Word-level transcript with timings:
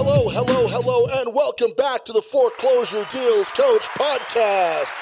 Hello, 0.00 0.28
hello, 0.28 0.68
hello, 0.68 1.08
and 1.10 1.34
welcome 1.34 1.72
back 1.76 2.04
to 2.04 2.12
the 2.12 2.22
Foreclosure 2.22 3.04
Deals 3.10 3.50
Coach 3.50 3.82
podcast. 3.98 4.94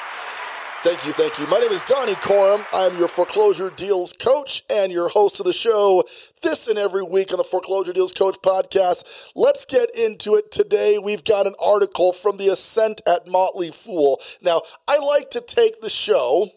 Thank 0.82 1.04
you, 1.04 1.12
thank 1.12 1.38
you. 1.38 1.46
My 1.48 1.59
name 1.59 1.70
is 1.70 1.84
Donny 1.84 2.14
Coram. 2.14 2.64
I'm 2.73 2.96
your 2.96 3.06
foreclosure 3.06 3.68
deals 3.68 4.14
coach 4.14 4.64
and 4.70 4.90
your 4.90 5.10
host 5.10 5.38
of 5.38 5.45
the 5.45 5.52
show 5.52 6.02
this 6.40 6.66
and 6.66 6.78
every 6.78 7.02
week 7.02 7.30
on 7.30 7.37
the 7.37 7.45
Foreclosure 7.45 7.92
Deals 7.92 8.14
Coach 8.14 8.37
podcast. 8.42 9.04
Let's 9.34 9.66
get 9.66 9.95
into 9.95 10.34
it 10.34 10.51
today. 10.51 10.96
We've 10.96 11.24
got 11.24 11.46
an 11.46 11.56
article 11.62 12.15
from 12.15 12.38
the 12.38 12.48
Ascent 12.48 13.02
at 13.06 13.26
Motley 13.26 13.73
Fool. 13.73 14.18
Now, 14.40 14.62
I 14.88 14.96
like 14.96 15.30
to 15.32 15.42
take 15.42 15.82
the 15.82 15.90
show 15.90 16.52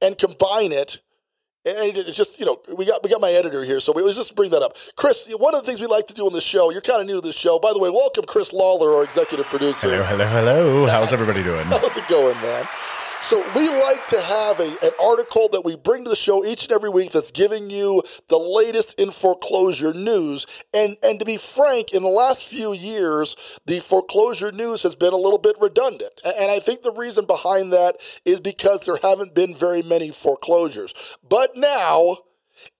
and 0.00 0.16
combine 0.16 0.70
it 0.70 1.00
and 1.64 1.96
it 1.96 2.12
just 2.12 2.38
you 2.38 2.46
know 2.46 2.60
we 2.76 2.86
got 2.86 3.02
we 3.02 3.10
got 3.10 3.20
my 3.20 3.30
editor 3.30 3.64
here, 3.64 3.80
so 3.80 3.92
we 3.92 4.02
let's 4.02 4.16
just 4.16 4.34
bring 4.34 4.50
that 4.50 4.62
up. 4.62 4.76
Chris, 4.96 5.28
one 5.38 5.54
of 5.54 5.60
the 5.60 5.66
things 5.66 5.80
we 5.80 5.86
like 5.86 6.06
to 6.06 6.14
do 6.14 6.26
on 6.26 6.32
the 6.32 6.40
show. 6.40 6.70
You're 6.70 6.80
kind 6.80 7.00
of 7.00 7.06
new 7.06 7.20
to 7.20 7.26
the 7.26 7.32
show, 7.32 7.58
by 7.58 7.72
the 7.72 7.78
way. 7.78 7.90
Welcome, 7.90 8.24
Chris 8.26 8.52
Lawler, 8.52 8.94
our 8.96 9.04
executive 9.04 9.46
producer. 9.46 10.02
Hello, 10.04 10.26
hello, 10.26 10.26
hello. 10.26 10.86
How's 10.86 11.12
everybody 11.12 11.42
doing? 11.42 11.64
How's 11.66 11.96
it 11.96 12.06
going, 12.08 12.36
man? 12.40 12.68
So 13.20 13.44
we 13.54 13.68
like 13.68 14.06
to 14.08 14.20
have 14.20 14.60
a, 14.60 14.78
an 14.82 14.92
article 15.02 15.48
that 15.52 15.64
we 15.64 15.74
bring 15.74 16.04
to 16.04 16.10
the 16.10 16.16
show 16.16 16.44
each 16.44 16.64
and 16.64 16.72
every 16.72 16.88
week 16.88 17.12
that's 17.12 17.30
giving 17.32 17.68
you 17.68 18.02
the 18.28 18.38
latest 18.38 18.98
in 18.98 19.10
foreclosure 19.10 19.92
news. 19.92 20.46
And 20.72 20.96
and 21.02 21.18
to 21.18 21.26
be 21.26 21.36
frank, 21.36 21.92
in 21.92 22.02
the 22.02 22.08
last 22.08 22.44
few 22.44 22.72
years, 22.72 23.36
the 23.66 23.80
foreclosure 23.80 24.52
news 24.52 24.82
has 24.84 24.94
been 24.94 25.12
a 25.12 25.16
little 25.16 25.38
bit 25.38 25.56
redundant. 25.60 26.12
And 26.24 26.50
I 26.50 26.60
think 26.60 26.82
the 26.82 26.92
reason 26.92 27.26
behind 27.26 27.72
that 27.72 27.96
is 28.24 28.40
because 28.40 28.82
there 28.82 28.98
haven't 29.02 29.34
been 29.34 29.54
very 29.54 29.82
many 29.82 30.10
foreclosures. 30.10 30.94
But 31.28 31.56
now 31.56 32.18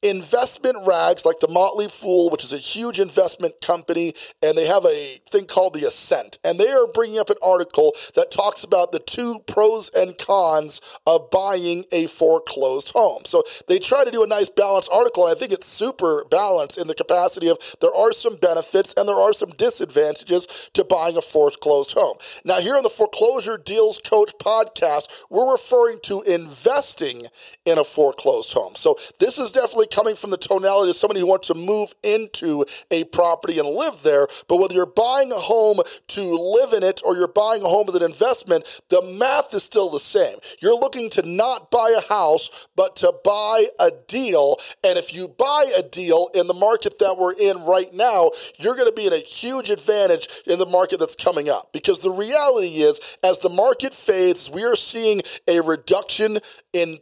investment 0.02 0.76
rags 0.86 1.24
like 1.24 1.40
the 1.40 1.48
Motley 1.48 1.88
Fool, 1.88 2.30
which 2.30 2.44
is 2.44 2.52
a 2.52 2.58
huge 2.58 3.00
investment 3.00 3.54
company, 3.60 4.14
and 4.42 4.56
they 4.56 4.66
have 4.66 4.84
a 4.84 5.20
thing 5.30 5.46
called 5.46 5.74
the 5.74 5.86
Ascent. 5.86 6.38
And 6.44 6.58
they 6.58 6.70
are 6.70 6.86
bringing 6.86 7.18
up 7.18 7.30
an 7.30 7.36
article 7.42 7.94
that 8.14 8.30
talks 8.30 8.62
about 8.62 8.92
the 8.92 8.98
two 8.98 9.40
pros 9.46 9.90
and 9.94 10.16
cons 10.18 10.80
of 11.06 11.30
buying 11.30 11.84
a 11.92 12.06
foreclosed 12.06 12.90
home. 12.90 13.22
So 13.24 13.42
they 13.66 13.78
try 13.78 14.04
to 14.04 14.10
do 14.10 14.22
a 14.22 14.26
nice 14.26 14.50
balanced 14.50 14.90
article, 14.92 15.26
and 15.26 15.36
I 15.36 15.38
think 15.38 15.52
it's 15.52 15.66
super 15.66 16.24
balanced 16.30 16.78
in 16.78 16.86
the 16.86 16.94
capacity 16.94 17.48
of 17.48 17.58
there 17.80 17.94
are 17.94 18.12
some 18.12 18.36
benefits 18.36 18.94
and 18.96 19.08
there 19.08 19.16
are 19.16 19.32
some 19.32 19.50
disadvantages 19.50 20.46
to 20.74 20.84
buying 20.84 21.16
a 21.16 21.22
foreclosed 21.22 21.92
home. 21.92 22.16
Now, 22.44 22.60
here 22.60 22.76
on 22.76 22.82
the 22.82 22.90
Foreclosure 22.90 23.58
Deals 23.58 24.00
Coach 24.04 24.32
podcast, 24.40 25.08
we're 25.30 25.50
referring 25.50 25.98
to 26.04 26.22
investing 26.22 27.26
in 27.64 27.78
a 27.78 27.84
foreclosed 27.84 28.52
home. 28.52 28.74
So 28.74 28.96
this 29.18 29.38
is 29.38 29.52
definitely 29.52 29.67
coming 29.90 30.16
from 30.16 30.30
the 30.30 30.36
tonality 30.36 30.90
of 30.90 30.96
somebody 30.96 31.20
who 31.20 31.26
wants 31.26 31.48
to 31.48 31.54
move 31.54 31.94
into 32.02 32.64
a 32.90 33.04
property 33.04 33.58
and 33.58 33.68
live 33.68 34.02
there. 34.02 34.26
But 34.48 34.58
whether 34.58 34.74
you're 34.74 34.86
buying 34.86 35.32
a 35.32 35.36
home 35.36 35.80
to 36.08 36.22
live 36.22 36.72
in 36.72 36.82
it 36.82 37.00
or 37.04 37.16
you're 37.16 37.28
buying 37.28 37.62
a 37.62 37.68
home 37.68 37.86
as 37.88 37.94
an 37.94 38.02
investment, 38.02 38.64
the 38.88 39.02
math 39.02 39.54
is 39.54 39.62
still 39.62 39.90
the 39.90 40.00
same. 40.00 40.38
You're 40.60 40.78
looking 40.78 41.10
to 41.10 41.22
not 41.22 41.70
buy 41.70 41.94
a 41.96 42.08
house, 42.08 42.68
but 42.76 42.96
to 42.96 43.12
buy 43.24 43.66
a 43.78 43.90
deal. 44.06 44.58
And 44.84 44.98
if 44.98 45.14
you 45.14 45.28
buy 45.28 45.72
a 45.76 45.82
deal 45.82 46.30
in 46.34 46.46
the 46.46 46.54
market 46.54 46.98
that 46.98 47.18
we're 47.18 47.34
in 47.34 47.64
right 47.64 47.92
now, 47.92 48.30
you're 48.58 48.76
going 48.76 48.88
to 48.88 48.94
be 48.94 49.06
in 49.06 49.12
a 49.12 49.18
huge 49.18 49.70
advantage 49.70 50.28
in 50.46 50.58
the 50.58 50.66
market 50.66 50.98
that's 50.98 51.16
coming 51.16 51.48
up. 51.48 51.72
Because 51.72 52.00
the 52.00 52.10
reality 52.10 52.82
is, 52.82 53.00
as 53.22 53.40
the 53.40 53.48
market 53.48 53.94
fades, 53.94 54.50
we 54.50 54.64
are 54.64 54.76
seeing 54.76 55.22
a 55.46 55.60
reduction 55.60 56.38
in 56.72 56.98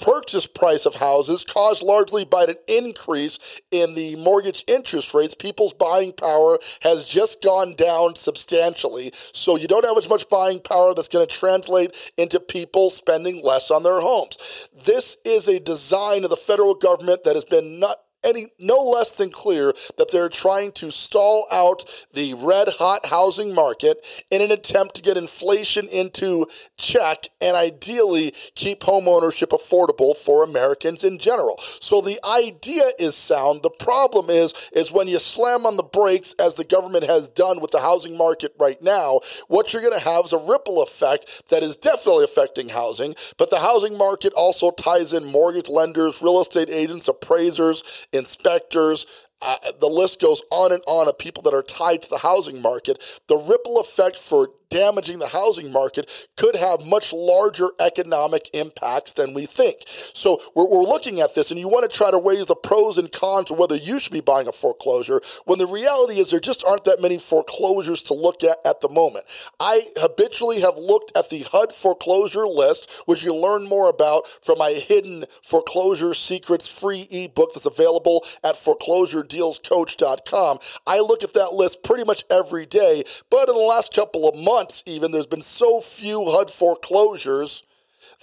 purchase 0.00 0.46
price 0.46 0.86
of 0.86 0.96
houses 0.96 1.44
caused 1.44 1.82
largely 1.82 2.24
by 2.24 2.44
an 2.44 2.56
increase 2.66 3.38
in 3.70 3.94
the 3.94 4.16
mortgage 4.16 4.64
interest 4.66 5.14
rates. 5.14 5.34
People's 5.34 5.72
buying 5.72 6.12
power 6.12 6.58
has 6.80 7.04
just 7.04 7.42
gone 7.42 7.74
down 7.74 8.16
substantially. 8.16 9.12
So 9.32 9.56
you 9.56 9.68
don't 9.68 9.84
have 9.84 9.98
as 9.98 10.08
much 10.08 10.28
buying 10.28 10.60
power 10.60 10.94
that's 10.94 11.08
going 11.08 11.26
to 11.26 11.32
translate 11.32 11.94
into 12.16 12.40
people 12.40 12.90
spending 12.90 13.42
less 13.42 13.70
on 13.70 13.82
their 13.82 14.00
homes. 14.00 14.38
This 14.84 15.16
is 15.24 15.48
a 15.48 15.60
design 15.60 16.24
of 16.24 16.30
the 16.30 16.36
federal 16.36 16.74
government 16.74 17.24
that 17.24 17.36
has 17.36 17.44
been 17.44 17.78
not 17.78 17.98
any 18.24 18.48
no 18.58 18.78
less 18.78 19.10
than 19.10 19.30
clear 19.30 19.72
that 19.96 20.10
they're 20.10 20.28
trying 20.28 20.72
to 20.72 20.90
stall 20.90 21.46
out 21.50 21.84
the 22.12 22.34
red 22.34 22.68
hot 22.78 23.06
housing 23.06 23.54
market 23.54 24.04
in 24.30 24.42
an 24.42 24.50
attempt 24.50 24.94
to 24.96 25.02
get 25.02 25.16
inflation 25.16 25.88
into 25.88 26.46
check 26.76 27.28
and 27.40 27.56
ideally 27.56 28.34
keep 28.54 28.82
home 28.82 29.08
ownership 29.08 29.50
affordable 29.50 30.16
for 30.16 30.42
Americans 30.42 31.04
in 31.04 31.18
general. 31.18 31.58
So 31.80 32.00
the 32.00 32.18
idea 32.24 32.90
is 32.98 33.14
sound. 33.14 33.62
The 33.62 33.70
problem 33.70 34.30
is 34.30 34.52
is 34.72 34.92
when 34.92 35.08
you 35.08 35.18
slam 35.18 35.66
on 35.66 35.76
the 35.76 35.82
brakes 35.82 36.34
as 36.38 36.54
the 36.54 36.64
government 36.64 37.04
has 37.04 37.28
done 37.28 37.60
with 37.60 37.70
the 37.70 37.80
housing 37.80 38.16
market 38.16 38.54
right 38.58 38.80
now, 38.82 39.20
what 39.48 39.72
you're 39.72 39.82
going 39.82 39.98
to 39.98 40.04
have 40.04 40.26
is 40.26 40.32
a 40.32 40.38
ripple 40.38 40.82
effect 40.82 41.44
that 41.48 41.62
is 41.62 41.76
definitely 41.76 42.24
affecting 42.24 42.70
housing, 42.70 43.14
but 43.36 43.50
the 43.50 43.60
housing 43.60 43.96
market 43.96 44.32
also 44.34 44.70
ties 44.70 45.12
in 45.12 45.24
mortgage 45.24 45.68
lenders, 45.68 46.22
real 46.22 46.40
estate 46.40 46.70
agents, 46.70 47.08
appraisers, 47.08 47.82
inspectors, 48.12 49.06
uh, 49.42 49.56
the 49.80 49.86
list 49.86 50.20
goes 50.20 50.42
on 50.50 50.72
and 50.72 50.82
on 50.86 51.08
of 51.08 51.18
people 51.18 51.42
that 51.44 51.54
are 51.54 51.62
tied 51.62 52.02
to 52.02 52.10
the 52.10 52.18
housing 52.18 52.60
market. 52.60 53.02
The 53.28 53.36
ripple 53.36 53.80
effect 53.80 54.18
for 54.18 54.50
damaging 54.70 55.18
the 55.18 55.28
housing 55.28 55.72
market 55.72 56.28
could 56.36 56.56
have 56.56 56.86
much 56.86 57.12
larger 57.12 57.68
economic 57.78 58.48
impacts 58.54 59.12
than 59.12 59.34
we 59.34 59.46
think. 59.46 59.84
So 60.14 60.40
we're, 60.54 60.68
we're 60.68 60.82
looking 60.82 61.20
at 61.20 61.34
this, 61.34 61.50
and 61.50 61.58
you 61.58 61.68
want 61.68 61.90
to 61.90 61.96
try 61.96 62.10
to 62.10 62.18
weigh 62.18 62.42
the 62.42 62.56
pros 62.56 62.96
and 62.96 63.12
cons 63.12 63.50
of 63.50 63.58
whether 63.58 63.76
you 63.76 64.00
should 64.00 64.12
be 64.12 64.20
buying 64.20 64.48
a 64.48 64.52
foreclosure, 64.52 65.20
when 65.44 65.58
the 65.58 65.66
reality 65.66 66.18
is 66.18 66.30
there 66.30 66.40
just 66.40 66.64
aren't 66.64 66.84
that 66.84 67.00
many 67.00 67.18
foreclosures 67.18 68.02
to 68.04 68.14
look 68.14 68.44
at 68.44 68.58
at 68.64 68.80
the 68.80 68.88
moment. 68.88 69.24
I 69.58 69.88
habitually 69.96 70.60
have 70.60 70.76
looked 70.76 71.12
at 71.16 71.30
the 71.30 71.42
HUD 71.42 71.74
foreclosure 71.74 72.46
list, 72.46 72.90
which 73.06 73.24
you 73.24 73.34
learn 73.34 73.68
more 73.68 73.90
about 73.90 74.28
from 74.42 74.58
my 74.58 74.72
hidden 74.72 75.24
foreclosure 75.42 76.14
secrets 76.14 76.68
free 76.68 77.08
ebook 77.10 77.54
that's 77.54 77.66
available 77.66 78.24
at 78.44 78.54
foreclosuredealscoach.com. 78.54 80.58
I 80.86 81.00
look 81.00 81.22
at 81.22 81.34
that 81.34 81.52
list 81.52 81.82
pretty 81.82 82.04
much 82.04 82.24
every 82.30 82.66
day, 82.66 83.04
but 83.30 83.48
in 83.48 83.54
the 83.54 83.60
last 83.60 83.94
couple 83.94 84.28
of 84.28 84.36
months, 84.36 84.59
months, 84.60 84.82
even, 84.84 85.10
there's 85.10 85.26
been 85.26 85.40
so 85.40 85.80
few 85.80 86.26
HUD 86.26 86.50
foreclosures 86.50 87.62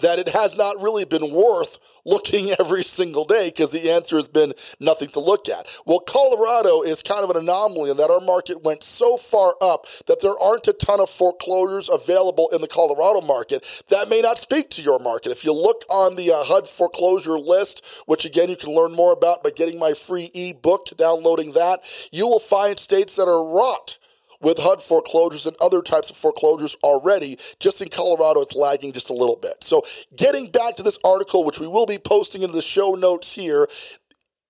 that 0.02 0.20
it 0.20 0.30
has 0.30 0.56
not 0.56 0.80
really 0.80 1.04
been 1.04 1.34
worth 1.34 1.80
looking 2.06 2.52
every 2.60 2.84
single 2.84 3.26
day 3.26 3.50
because 3.50 3.72
the 3.72 3.90
answer 3.90 4.18
has 4.18 4.28
been 4.28 4.54
nothing 4.80 5.10
to 5.10 5.20
look 5.20 5.50
at. 5.50 5.66
Well, 5.88 6.00
Colorado 6.00 6.84
is 6.84 7.02
kind 7.02 7.24
of 7.24 7.32
an 7.32 7.38
anomaly 7.38 7.90
in 7.90 7.98
that 7.98 8.12
our 8.12 8.20
market 8.20 8.64
went 8.64 8.84
so 8.84 9.18
far 9.18 9.56
up 9.60 9.88
that 10.06 10.22
there 10.22 10.38
aren't 10.40 10.68
a 10.68 10.74
ton 10.74 11.00
of 11.00 11.10
foreclosures 11.10 11.90
available 11.90 12.50
in 12.54 12.62
the 12.62 12.68
Colorado 12.68 13.22
market. 13.22 13.66
That 13.90 14.08
may 14.08 14.22
not 14.22 14.38
speak 14.38 14.70
to 14.72 14.84
your 14.84 15.00
market. 15.00 15.32
If 15.32 15.44
you 15.44 15.54
look 15.54 15.86
on 15.90 16.18
the 16.18 16.32
uh, 16.32 16.44
HUD 16.44 16.70
foreclosure 16.70 17.40
list, 17.40 17.84
which 18.06 18.26
again 18.26 18.50
you 18.50 18.58
can 18.58 18.76
learn 18.76 18.94
more 18.94 19.12
about 19.12 19.44
by 19.44 19.50
getting 19.50 19.80
my 19.80 19.94
free 19.94 20.30
ebook, 20.36 20.96
downloading 20.98 21.54
that, 21.54 21.80
you 22.12 22.28
will 22.28 22.40
find 22.40 22.80
states 22.80 23.16
that 23.16 23.28
are 23.28 23.44
wrought 23.44 23.98
with 24.42 24.60
HUD 24.60 24.82
foreclosures 24.82 25.46
and 25.46 25.56
other 25.62 25.82
types 25.82 26.10
of 26.10 26.18
foreclosures 26.18 26.78
already. 26.84 27.38
Just 27.60 27.82
in 27.82 27.90
Colorado, 27.90 28.42
it's 28.42 28.56
lagging 28.56 28.94
just 28.94 29.10
a 29.10 29.14
little 29.14 29.36
bit. 29.36 29.64
So, 29.64 29.84
getting 30.16 30.52
back 30.52 30.76
to 30.78 30.84
this 30.84 31.00
article, 31.04 31.44
which 31.44 31.60
we 31.60 31.68
will 31.68 31.86
be 31.86 31.98
posting 31.98 32.44
in 32.44 32.52
the 32.52 32.62
show 32.62 32.94
notes 32.94 33.34
here, 33.34 33.68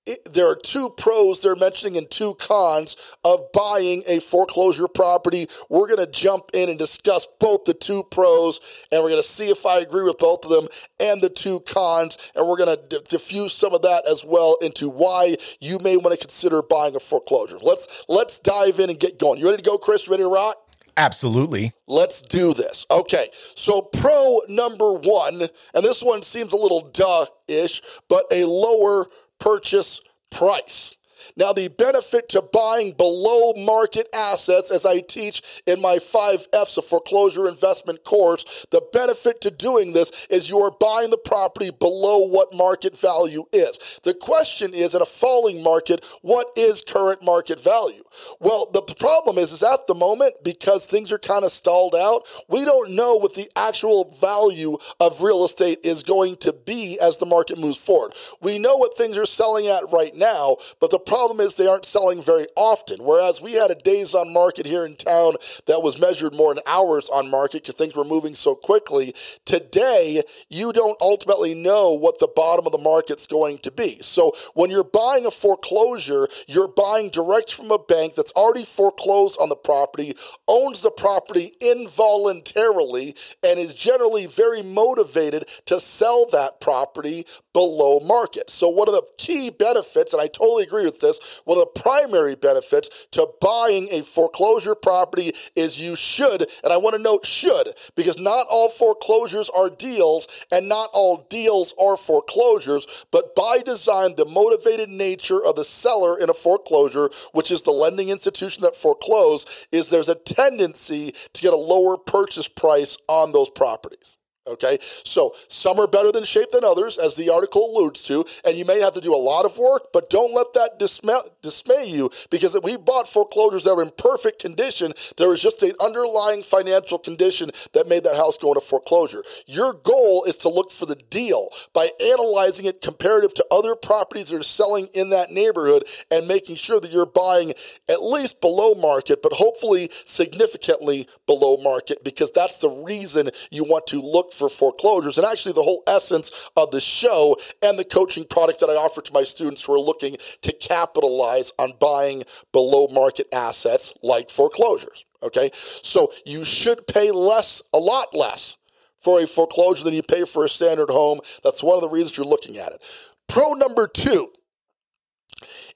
it, 0.08 0.34
there 0.34 0.50
are 0.50 0.56
two 0.56 0.90
pros 0.90 1.42
they're 1.42 1.56
mentioning 1.56 1.98
and 1.98 2.10
two 2.10 2.34
cons 2.36 2.96
of 3.24 3.52
buying 3.52 4.04
a 4.08 4.20
foreclosure 4.20 4.88
property. 4.88 5.48
We're 5.70 5.88
going 5.88 6.04
to 6.04 6.12
jump 6.12 6.52
in 6.54 6.70
and 6.70 6.80
discuss 6.80 7.28
both 7.40 7.66
the 7.66 7.74
two 7.74 8.04
pros, 8.04 8.60
and 8.92 9.04
we're 9.04 9.10
going 9.10 9.22
to 9.22 9.28
see 9.28 9.50
if 9.50 9.66
I 9.66 9.80
agree 9.80 10.04
with 10.04 10.18
both 10.18 10.46
of 10.46 10.50
them 10.50 10.68
and 11.00 11.22
the 11.22 11.30
two 11.30 11.60
cons, 11.62 12.18
and 12.36 12.48
we're 12.48 12.58
going 12.58 12.76
to 12.76 12.82
d- 12.88 13.06
diffuse 13.10 13.54
some 13.54 13.74
of 13.74 13.82
that 13.82 14.08
as 14.10 14.24
well 14.26 14.58
into 14.62 14.90
why 14.90 15.36
you 15.60 15.78
may 15.80 15.98
want 15.98 16.14
to 16.14 16.18
consider 16.18 16.62
buying 16.62 16.96
a 16.96 17.00
foreclosure. 17.00 17.58
Let's 17.62 18.06
let's 18.08 18.40
dive 18.40 18.80
in 18.80 18.90
and 18.90 19.00
get 19.00 19.20
going. 19.20 19.40
You 19.40 19.46
ready 19.46 19.62
to 19.62 19.70
go, 19.70 19.78
Chris? 19.78 20.08
You 20.08 20.12
ready 20.12 20.24
to 20.24 20.30
rock? 20.30 20.58
Absolutely. 20.98 21.74
Let's 21.86 22.24
do 22.24 22.56
this. 22.56 22.88
Okay, 22.90 23.30
so 23.56 23.84
pro 23.84 24.42
number 24.50 24.94
one, 24.94 25.48
and 25.76 25.86
this 25.86 26.02
one 26.02 26.24
seems 26.24 26.54
a 26.54 26.58
little 26.58 26.90
duh 26.90 27.28
ish, 27.48 27.84
but 28.10 28.26
a 28.32 28.46
lower 28.46 29.06
purchase 29.40 30.02
price. 30.32 30.97
Now, 31.36 31.54
the 31.54 31.68
benefit 31.68 32.30
to 32.30 32.42
buying 32.42 32.94
below 32.94 33.54
market 33.54 34.08
assets, 34.14 34.72
as 34.72 34.86
I 34.86 35.00
teach 35.00 35.42
in 35.66 35.82
my 35.82 36.00
five 36.00 36.48
F's 36.54 36.78
of 36.78 36.86
foreclosure 36.86 37.48
investment 37.48 38.04
course, 38.04 38.66
the 38.72 38.82
benefit 38.94 39.42
to 39.42 39.52
doing 39.52 39.94
this 39.94 40.12
is 40.30 40.50
you 40.50 40.60
are 40.60 40.72
buying 40.72 41.10
the 41.10 41.18
property 41.18 41.72
below 41.72 42.20
what 42.20 42.54
market 42.54 42.98
value 42.98 43.46
is. 43.52 44.00
The 44.04 44.14
question 44.14 44.74
is, 44.74 44.96
in 44.96 45.02
a 45.02 45.06
falling 45.06 45.64
market, 45.64 46.04
what 46.22 46.48
is 46.56 46.82
current 46.82 47.24
market 47.24 47.60
value? 47.60 48.04
Well, 48.40 48.70
the 48.72 48.82
problem 48.82 49.38
is, 49.38 49.52
is 49.52 49.64
at 49.64 49.88
the 49.88 49.96
moment, 49.96 50.36
because 50.44 50.86
things 50.86 51.12
are 51.12 51.20
kind 51.20 51.44
of 51.44 51.52
stalled 51.52 51.96
out, 51.96 52.28
we 52.48 52.66
don't 52.66 52.92
know 52.92 53.16
what 53.16 53.36
the 53.36 53.50
actual 53.56 54.16
value 54.20 54.78
of 55.00 55.22
real 55.22 55.46
estate 55.46 55.80
is 55.84 56.04
going 56.04 56.38
to 56.38 56.54
be 56.54 57.00
as 57.00 57.18
the 57.18 57.26
market 57.26 57.58
moves 57.58 57.78
forward. 57.78 58.14
We 58.42 58.60
know 58.60 58.78
what 58.78 58.98
things 58.98 59.18
are 59.18 59.26
selling 59.26 59.68
at 59.68 59.92
right 59.92 60.16
now, 60.16 60.58
but 60.80 60.90
the 60.90 61.00
problem 61.08 61.40
is 61.40 61.56
they 61.56 61.68
aren't 61.68 61.86
selling 61.86 62.22
very 62.22 62.48
often. 62.56 63.04
Whereas 63.04 63.42
we 63.42 63.54
had 63.54 63.72
a 63.72 63.76
days 63.76 64.14
on 64.14 64.34
market 64.34 64.66
here 64.66 64.86
in 64.86 64.96
town 64.96 65.36
that 65.66 65.82
was 65.82 66.00
measured 66.00 66.34
more 66.34 66.52
in 66.52 66.60
hours 66.68 67.10
on 67.10 67.32
market 67.32 67.64
because 67.64 67.76
things 67.76 67.96
were 67.96 68.04
moving 68.04 68.36
so 68.36 68.54
quickly. 68.56 69.16
Today, 69.46 70.24
you 70.50 70.74
don't 70.74 70.98
ultimately 71.02 71.54
know 71.54 71.94
what 71.94 72.20
the 72.20 72.28
bottom 72.28 72.66
of 72.66 72.74
the 72.74 72.78
market's 72.78 73.26
going 73.26 73.60
to 73.60 73.72
be. 73.72 74.02
So 74.02 74.34
when 74.54 74.70
you're 74.70 74.84
buying 74.84 75.26
a 75.26 75.32
foreclosure, 75.32 76.28
you're 76.48 76.68
buying 76.68 77.10
direct 77.10 77.54
from 77.54 77.72
a 77.72 77.80
bank 77.80 78.16
that's 78.16 78.32
already 78.34 78.66
foreclosed 78.66 79.38
on 79.40 79.50
the 79.50 79.56
property, 79.56 80.16
owns 80.48 80.82
the 80.82 80.92
property 80.92 81.54
involuntarily, 81.62 83.16
and 83.44 83.60
is 83.60 83.74
generally 83.74 84.26
very 84.26 84.62
motivated 84.62 85.48
to 85.66 85.80
sell 85.80 86.26
that 86.32 86.60
property 86.60 87.26
below 87.54 88.00
market. 88.00 88.50
So 88.50 88.70
one 88.70 88.88
of 88.88 88.94
the 88.94 89.04
key 89.18 89.50
benefits, 89.50 90.14
and 90.14 90.22
I 90.22 90.28
totally 90.28 90.64
agree 90.64 90.86
with 90.86 90.97
this, 90.98 91.42
one 91.46 91.58
of 91.58 91.68
the 91.74 91.82
primary 91.82 92.36
benefits 92.36 92.90
to 93.12 93.28
buying 93.42 93.88
a 93.92 94.02
foreclosure 94.02 94.76
property 94.76 95.34
is 95.56 95.80
you 95.80 95.96
should, 95.96 96.50
and 96.64 96.74
I 96.74 96.78
want 96.78 96.96
to 96.96 97.02
note 97.02 97.26
should, 97.26 97.74
because 97.96 98.20
not 98.20 98.48
all 98.50 98.70
foreclosures 98.70 99.50
are 99.50 99.70
deals 99.70 100.28
and 100.52 100.68
not 100.68 100.90
all 100.94 101.28
deals 101.30 101.74
are 101.80 101.98
foreclosures, 101.98 102.86
but 103.12 103.36
by 103.36 103.60
design, 103.66 104.16
the 104.16 104.26
motivated 104.26 104.90
nature 104.90 105.44
of 105.44 105.56
the 105.56 105.66
seller 105.66 106.20
in 106.20 106.30
a 106.30 106.34
foreclosure, 106.34 107.10
which 107.32 107.52
is 107.52 107.62
the 107.62 107.72
lending 107.72 108.10
institution 108.10 108.64
that 108.64 108.76
foreclosed, 108.76 109.50
is 109.72 109.90
there's 109.90 110.10
a 110.10 110.16
tendency 110.16 111.14
to 111.34 111.42
get 111.42 111.54
a 111.54 111.58
lower 111.58 111.98
purchase 111.98 112.48
price 112.48 112.98
on 113.08 113.32
those 113.32 113.50
properties. 113.50 114.17
Okay, 114.48 114.80
so 115.04 115.36
some 115.50 115.78
are 115.78 115.88
better 115.88 116.10
than 116.12 116.24
shape 116.24 116.52
than 116.52 116.64
others, 116.64 116.98
as 116.98 117.16
the 117.16 117.30
article 117.30 117.76
alludes 117.76 118.02
to, 118.04 118.26
and 118.46 118.58
you 118.58 118.64
may 118.64 118.80
have 118.80 118.94
to 118.94 119.02
do 119.02 119.14
a 119.14 119.18
lot 119.18 119.44
of 119.44 119.58
work, 119.58 119.90
but 119.92 120.10
don't 120.10 120.34
let 120.34 120.54
that 120.54 120.80
dismay, 120.80 121.20
dismay 121.42 121.86
you 121.86 122.10
because 122.30 122.58
we 122.64 122.78
bought 122.78 123.10
foreclosures 123.10 123.66
that 123.66 123.76
were 123.76 123.82
in 123.82 123.92
perfect 123.98 124.40
condition. 124.40 124.94
There 125.18 125.28
was 125.28 125.42
just 125.42 125.62
an 125.64 125.74
underlying 125.82 126.44
financial 126.44 126.98
condition 126.98 127.52
that 127.74 127.88
made 127.88 128.06
that 128.06 128.16
house 128.16 128.38
go 128.38 128.50
into 128.50 128.62
foreclosure. 128.62 129.24
Your 129.48 129.74
goal 129.74 130.24
is 130.24 130.38
to 130.38 130.50
look 130.50 130.72
for 130.72 130.86
the 130.86 130.96
deal 130.96 131.50
by 131.74 131.90
analyzing 132.00 132.66
it 132.66 132.82
comparative 132.82 133.34
to 133.34 133.46
other 133.52 133.76
properties 133.76 134.30
that 134.30 134.38
are 134.38 134.44
selling 134.44 134.88
in 134.94 135.10
that 135.10 135.32
neighborhood 135.32 135.84
and 136.10 136.26
making 136.26 136.56
sure 136.56 136.80
that 136.80 136.92
you're 136.92 137.06
buying 137.06 137.54
at 137.90 138.02
least 138.02 138.40
below 138.40 138.76
market, 138.76 139.22
but 139.22 139.34
hopefully 139.34 139.90
significantly 140.06 141.08
below 141.26 141.58
market 141.58 142.02
because 142.04 142.32
that's 142.32 142.60
the 142.60 142.70
reason 142.70 143.30
you 143.52 143.66
want 143.66 143.88
to 143.88 144.02
look 144.02 144.32
for 144.38 144.50
foreclosures 144.50 145.18
and 145.18 145.26
actually 145.26 145.54
the 145.54 145.64
whole 145.64 145.84
essence 145.88 146.50
of 146.56 146.72
the 146.72 146.80
show 146.80 147.38
and 147.62 147.78
the 147.78 147.86
coaching 147.86 148.24
product 148.24 148.60
that 148.60 148.70
I 148.70 148.74
offer 148.74 149.02
to 149.02 149.14
my 149.14 149.24
students 149.24 149.64
who 149.64 149.74
are 149.74 149.80
looking 149.80 150.18
to 150.42 150.54
capitalize 150.54 151.52
on 151.60 151.74
buying 151.80 152.24
below 152.52 152.88
market 152.88 153.28
assets 153.34 153.94
like 154.04 154.30
foreclosures. 154.30 155.06
Okay. 155.24 155.52
So 155.82 156.14
you 156.26 156.44
should 156.44 156.88
pay 156.88 157.12
less, 157.12 157.62
a 157.74 157.80
lot 157.80 158.16
less 158.16 158.58
for 159.00 159.22
a 159.22 159.28
foreclosure 159.28 159.84
than 159.84 159.94
you 159.94 160.04
pay 160.04 160.26
for 160.26 160.46
a 160.46 160.50
standard 160.50 160.90
home. 160.90 161.20
That's 161.44 161.64
one 161.64 161.76
of 161.76 161.82
the 161.82 161.90
reasons 161.90 162.18
you're 162.18 162.26
looking 162.26 162.58
at 162.58 162.72
it. 162.72 162.82
Pro 163.28 163.54
number 163.54 163.88
two 163.88 164.32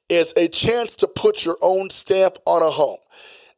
is 0.09 0.33
a 0.35 0.47
chance 0.47 0.95
to 0.97 1.07
put 1.07 1.45
your 1.45 1.57
own 1.61 1.89
stamp 1.89 2.37
on 2.45 2.61
a 2.61 2.69
home. 2.69 2.99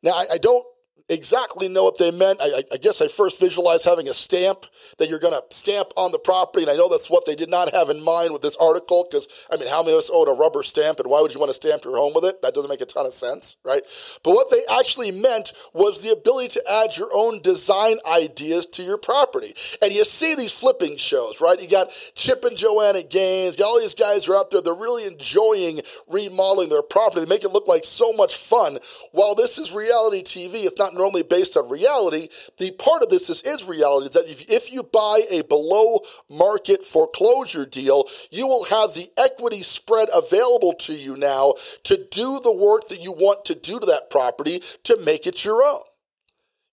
Now, 0.03 0.11
I, 0.11 0.25
I 0.33 0.37
don't 0.37 0.65
exactly 1.09 1.67
know 1.67 1.83
what 1.83 1.97
they 1.97 2.11
meant. 2.11 2.39
I, 2.41 2.63
I, 2.71 2.77
guess 2.77 3.01
I 3.01 3.07
first 3.07 3.39
visualized 3.39 3.85
having 3.85 4.07
a 4.07 4.13
stamp 4.13 4.65
that 4.97 5.09
you're 5.09 5.19
going 5.19 5.33
to 5.33 5.55
stamp 5.55 5.89
on 5.97 6.11
the 6.11 6.19
property, 6.19 6.63
and 6.63 6.71
I 6.71 6.75
know 6.75 6.89
that's 6.89 7.09
what 7.09 7.25
they 7.25 7.35
did 7.35 7.49
not 7.49 7.73
have 7.73 7.89
in 7.89 8.03
mind 8.03 8.31
with 8.33 8.41
this 8.41 8.55
article. 8.57 9.07
Because 9.09 9.27
I 9.51 9.57
mean, 9.57 9.69
how 9.69 9.81
many 9.81 9.93
of 9.93 9.99
us 9.99 10.09
own 10.13 10.27
a 10.27 10.33
rubber 10.33 10.63
stamp, 10.63 10.99
and 10.99 11.09
why 11.09 11.21
would 11.21 11.33
you 11.33 11.39
want 11.39 11.49
to 11.49 11.55
stamp 11.55 11.83
your 11.83 11.97
home 11.97 12.13
with 12.13 12.25
it? 12.25 12.41
That 12.41 12.53
doesn't 12.53 12.69
make 12.69 12.81
a 12.81 12.85
ton 12.85 13.05
of 13.05 13.13
sense, 13.13 13.57
right? 13.65 13.81
But 14.23 14.31
what 14.31 14.49
they 14.51 14.61
actually 14.79 15.11
meant 15.11 15.53
was 15.73 16.01
the 16.01 16.11
ability 16.11 16.49
to 16.49 16.63
add 16.71 16.97
your 16.97 17.09
own 17.13 17.41
design 17.41 17.97
ideas 18.09 18.65
to 18.67 18.83
your 18.83 18.97
property. 18.97 19.53
And 19.81 19.91
you 19.91 20.05
see 20.05 20.35
these 20.35 20.51
flipping 20.51 20.97
shows, 20.97 21.41
right? 21.41 21.61
You 21.61 21.67
got 21.67 21.91
Chip 22.15 22.43
and 22.43 22.57
Joanna 22.57 23.03
Gaines, 23.03 23.59
all 23.59 23.79
these 23.79 23.95
guys 23.95 24.27
are 24.27 24.35
out 24.35 24.51
there. 24.51 24.61
They're 24.61 24.73
really 24.73 25.05
enjoying 25.05 25.81
remodeling 26.07 26.69
their 26.69 26.81
property. 26.81 27.21
They 27.21 27.29
make 27.29 27.43
it 27.43 27.51
look 27.51 27.67
like 27.67 27.85
so 27.85 28.13
much 28.13 28.35
fun. 28.35 28.79
While 29.11 29.35
this 29.35 29.57
is 29.57 29.71
reality 29.71 30.21
TV, 30.21 30.65
it's 30.65 30.77
not 30.77 30.92
normally 30.93 31.23
based 31.23 31.57
on 31.57 31.69
reality. 31.69 32.29
The 32.57 32.71
part 32.71 33.03
of 33.03 33.09
this 33.09 33.29
is, 33.29 33.41
is 33.43 33.63
reality 33.63 34.07
is 34.07 34.13
that 34.13 34.29
if, 34.29 34.49
if 34.49 34.71
you 34.71 34.83
buy 34.83 35.21
a 35.29 35.43
below 35.43 35.99
market 36.29 36.85
foreclosure 36.85 37.65
deal, 37.65 38.05
you 38.31 38.47
will 38.47 38.65
have 38.65 38.93
the 38.93 39.09
equity 39.17 39.61
spread 39.61 40.09
available 40.13 40.73
to 40.73 40.93
you 40.93 41.15
now 41.15 41.53
to 41.83 41.97
do 42.11 42.39
the 42.43 42.53
work 42.53 42.87
that 42.89 43.01
you 43.01 43.11
want 43.11 43.45
to 43.45 43.55
do 43.55 43.79
to 43.79 43.85
that 43.85 44.09
property 44.09 44.61
to 44.83 44.97
make 44.97 45.27
it 45.27 45.43
your 45.45 45.63
own. 45.63 45.81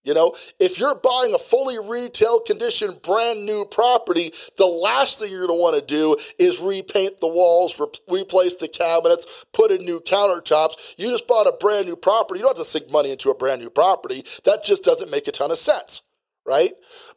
You 0.02 0.14
know, 0.14 0.35
if 0.58 0.79
you're 0.79 0.94
buying 0.94 1.35
a 1.35 1.38
fully 1.38 1.79
retail 1.79 2.41
condition, 2.41 2.99
brand 3.02 3.44
new 3.44 3.67
property, 3.70 4.32
the 4.56 4.67
last 4.67 5.19
thing 5.19 5.31
you're 5.31 5.47
going 5.47 5.58
to 5.58 5.62
want 5.62 5.76
to 5.76 5.87
do 5.87 6.17
is 6.38 6.61
repaint 6.61 7.20
the 7.20 7.29
walls, 7.29 7.79
re- 7.79 8.20
replace 8.20 8.56
the 8.56 8.69
cabinets, 8.69 9.44
put 9.52 9.70
in 9.70 9.85
new 9.85 10.00
countertops. 10.00 10.75
You 10.97 11.11
just 11.11 11.26
bought 11.26 11.47
a 11.47 11.52
brand 11.52 11.87
new 11.87 11.97
property. 11.97 12.41
You 12.41 12.44
don't 12.47 12.56
have 12.56 12.64
to 12.64 12.70
sink 12.70 12.91
money 12.91 13.11
into 13.11 13.31
a 13.31 13.35
brand 13.35 13.61
new 13.61 13.70
property. 13.70 14.25
That 14.44 14.64
just 14.64 14.85
doesn't 14.85 15.11
make 15.11 15.29
a 15.29 15.32
ton 15.32 15.50
of 15.50 15.58
sense 15.58 16.02
right? 16.50 16.73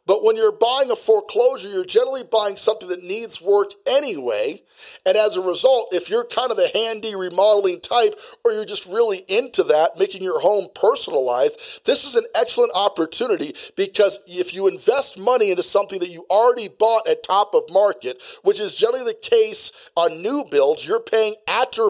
But 0.06 0.22
when 0.22 0.36
you're 0.36 0.52
buying 0.52 0.90
a 0.90 0.96
foreclosure, 0.96 1.68
you're 1.68 1.84
generally 1.84 2.22
buying 2.30 2.56
something 2.56 2.88
that 2.88 3.02
needs 3.02 3.40
work 3.40 3.72
anyway. 3.86 4.62
And 5.06 5.16
as 5.16 5.36
a 5.36 5.40
result, 5.40 5.88
if 5.92 6.10
you're 6.10 6.26
kind 6.26 6.50
of 6.50 6.56
the 6.56 6.70
handy 6.74 7.14
remodeling 7.16 7.80
type, 7.80 8.14
or 8.44 8.52
you're 8.52 8.66
just 8.66 8.86
really 8.86 9.24
into 9.28 9.62
that, 9.64 9.98
making 9.98 10.22
your 10.22 10.40
home 10.40 10.68
personalized, 10.74 11.58
this 11.86 12.04
is 12.04 12.14
an 12.14 12.24
excellent 12.34 12.72
opportunity 12.74 13.54
because 13.76 14.20
if 14.26 14.54
you 14.54 14.68
invest 14.68 15.18
money 15.18 15.50
into 15.50 15.62
something 15.62 16.00
that 16.00 16.10
you 16.10 16.26
already 16.30 16.68
bought 16.68 17.08
at 17.08 17.22
top 17.22 17.54
of 17.54 17.62
market, 17.70 18.22
which 18.42 18.60
is 18.60 18.74
generally 18.74 19.04
the 19.04 19.14
case 19.14 19.72
on 19.96 20.22
new 20.22 20.44
builds, 20.50 20.86
you're 20.86 21.00
paying 21.00 21.34
at 21.48 21.78
or 21.78 21.88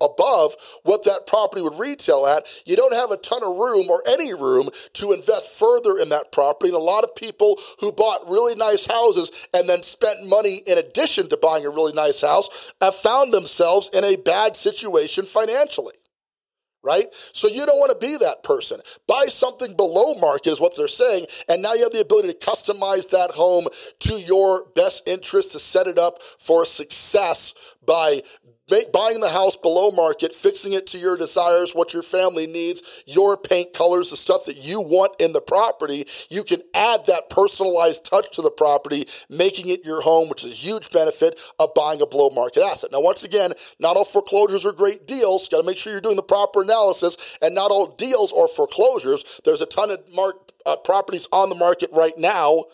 above 0.00 0.56
what 0.82 1.04
that 1.04 1.26
property 1.26 1.60
would 1.60 1.78
retail 1.78 2.26
at. 2.26 2.46
You 2.64 2.76
don't 2.76 2.94
have 2.94 3.10
a 3.10 3.16
ton 3.16 3.42
of 3.42 3.56
room 3.56 3.90
or 3.90 4.02
any 4.08 4.32
room 4.32 4.70
to 4.94 5.12
invest 5.12 5.50
further 5.50 5.98
in 5.98 6.08
that 6.08 6.32
property 6.32 6.71
A 6.74 6.78
lot 6.78 7.04
of 7.04 7.14
people 7.14 7.58
who 7.80 7.92
bought 7.92 8.28
really 8.28 8.54
nice 8.54 8.86
houses 8.86 9.30
and 9.54 9.68
then 9.68 9.82
spent 9.82 10.26
money 10.26 10.62
in 10.66 10.78
addition 10.78 11.28
to 11.28 11.36
buying 11.36 11.66
a 11.66 11.70
really 11.70 11.92
nice 11.92 12.20
house 12.20 12.48
have 12.80 12.94
found 12.94 13.32
themselves 13.32 13.90
in 13.92 14.04
a 14.04 14.16
bad 14.16 14.56
situation 14.56 15.24
financially 15.24 15.94
right? 16.82 17.06
So 17.32 17.48
you 17.48 17.64
don't 17.64 17.78
want 17.78 17.92
to 17.92 18.06
be 18.06 18.16
that 18.18 18.42
person. 18.42 18.80
Buy 19.06 19.26
something 19.28 19.76
below 19.76 20.14
market 20.14 20.50
is 20.50 20.60
what 20.60 20.76
they're 20.76 20.88
saying, 20.88 21.26
and 21.48 21.62
now 21.62 21.74
you 21.74 21.84
have 21.84 21.92
the 21.92 22.00
ability 22.00 22.32
to 22.32 22.34
customize 22.34 23.08
that 23.10 23.30
home 23.30 23.68
to 24.00 24.18
your 24.18 24.66
best 24.74 25.06
interest 25.06 25.52
to 25.52 25.58
set 25.58 25.86
it 25.86 25.98
up 25.98 26.20
for 26.38 26.64
success 26.64 27.54
by 27.86 28.22
Make, 28.72 28.90
buying 28.90 29.20
the 29.20 29.28
house 29.28 29.54
below 29.54 29.90
market, 29.90 30.32
fixing 30.32 30.72
it 30.72 30.86
to 30.86 30.98
your 30.98 31.18
desires, 31.18 31.74
what 31.74 31.92
your 31.92 32.02
family 32.02 32.46
needs, 32.46 32.80
your 33.04 33.36
paint 33.36 33.74
colors, 33.74 34.08
the 34.08 34.16
stuff 34.16 34.46
that 34.46 34.56
you 34.56 34.80
want 34.80 35.20
in 35.20 35.34
the 35.34 35.42
property, 35.42 36.06
you 36.30 36.42
can 36.42 36.62
add 36.72 37.04
that 37.04 37.28
personalized 37.28 38.06
touch 38.06 38.30
to 38.30 38.40
the 38.40 38.50
property, 38.50 39.06
making 39.28 39.68
it 39.68 39.84
your 39.84 40.00
home, 40.00 40.30
which 40.30 40.42
is 40.42 40.52
a 40.52 40.54
huge 40.54 40.90
benefit 40.90 41.38
of 41.58 41.74
buying 41.74 42.00
a 42.00 42.06
below 42.06 42.30
market 42.30 42.62
asset. 42.62 42.90
Now, 42.90 43.02
once 43.02 43.22
again, 43.24 43.52
not 43.78 43.98
all 43.98 44.06
foreclosures 44.06 44.64
are 44.64 44.72
great 44.72 45.06
deals. 45.06 45.48
Got 45.48 45.58
to 45.58 45.66
make 45.66 45.76
sure 45.76 45.92
you're 45.92 46.00
doing 46.00 46.16
the 46.16 46.22
proper 46.22 46.62
analysis, 46.62 47.18
and 47.42 47.54
not 47.54 47.70
all 47.70 47.88
deals 47.88 48.32
are 48.32 48.48
foreclosures. 48.48 49.22
There's 49.44 49.60
a 49.60 49.66
ton 49.66 49.90
of 49.90 49.98
mark, 50.14 50.50
uh, 50.64 50.76
properties 50.76 51.28
on 51.30 51.50
the 51.50 51.56
market 51.56 51.90
right 51.92 52.16
now 52.16 52.64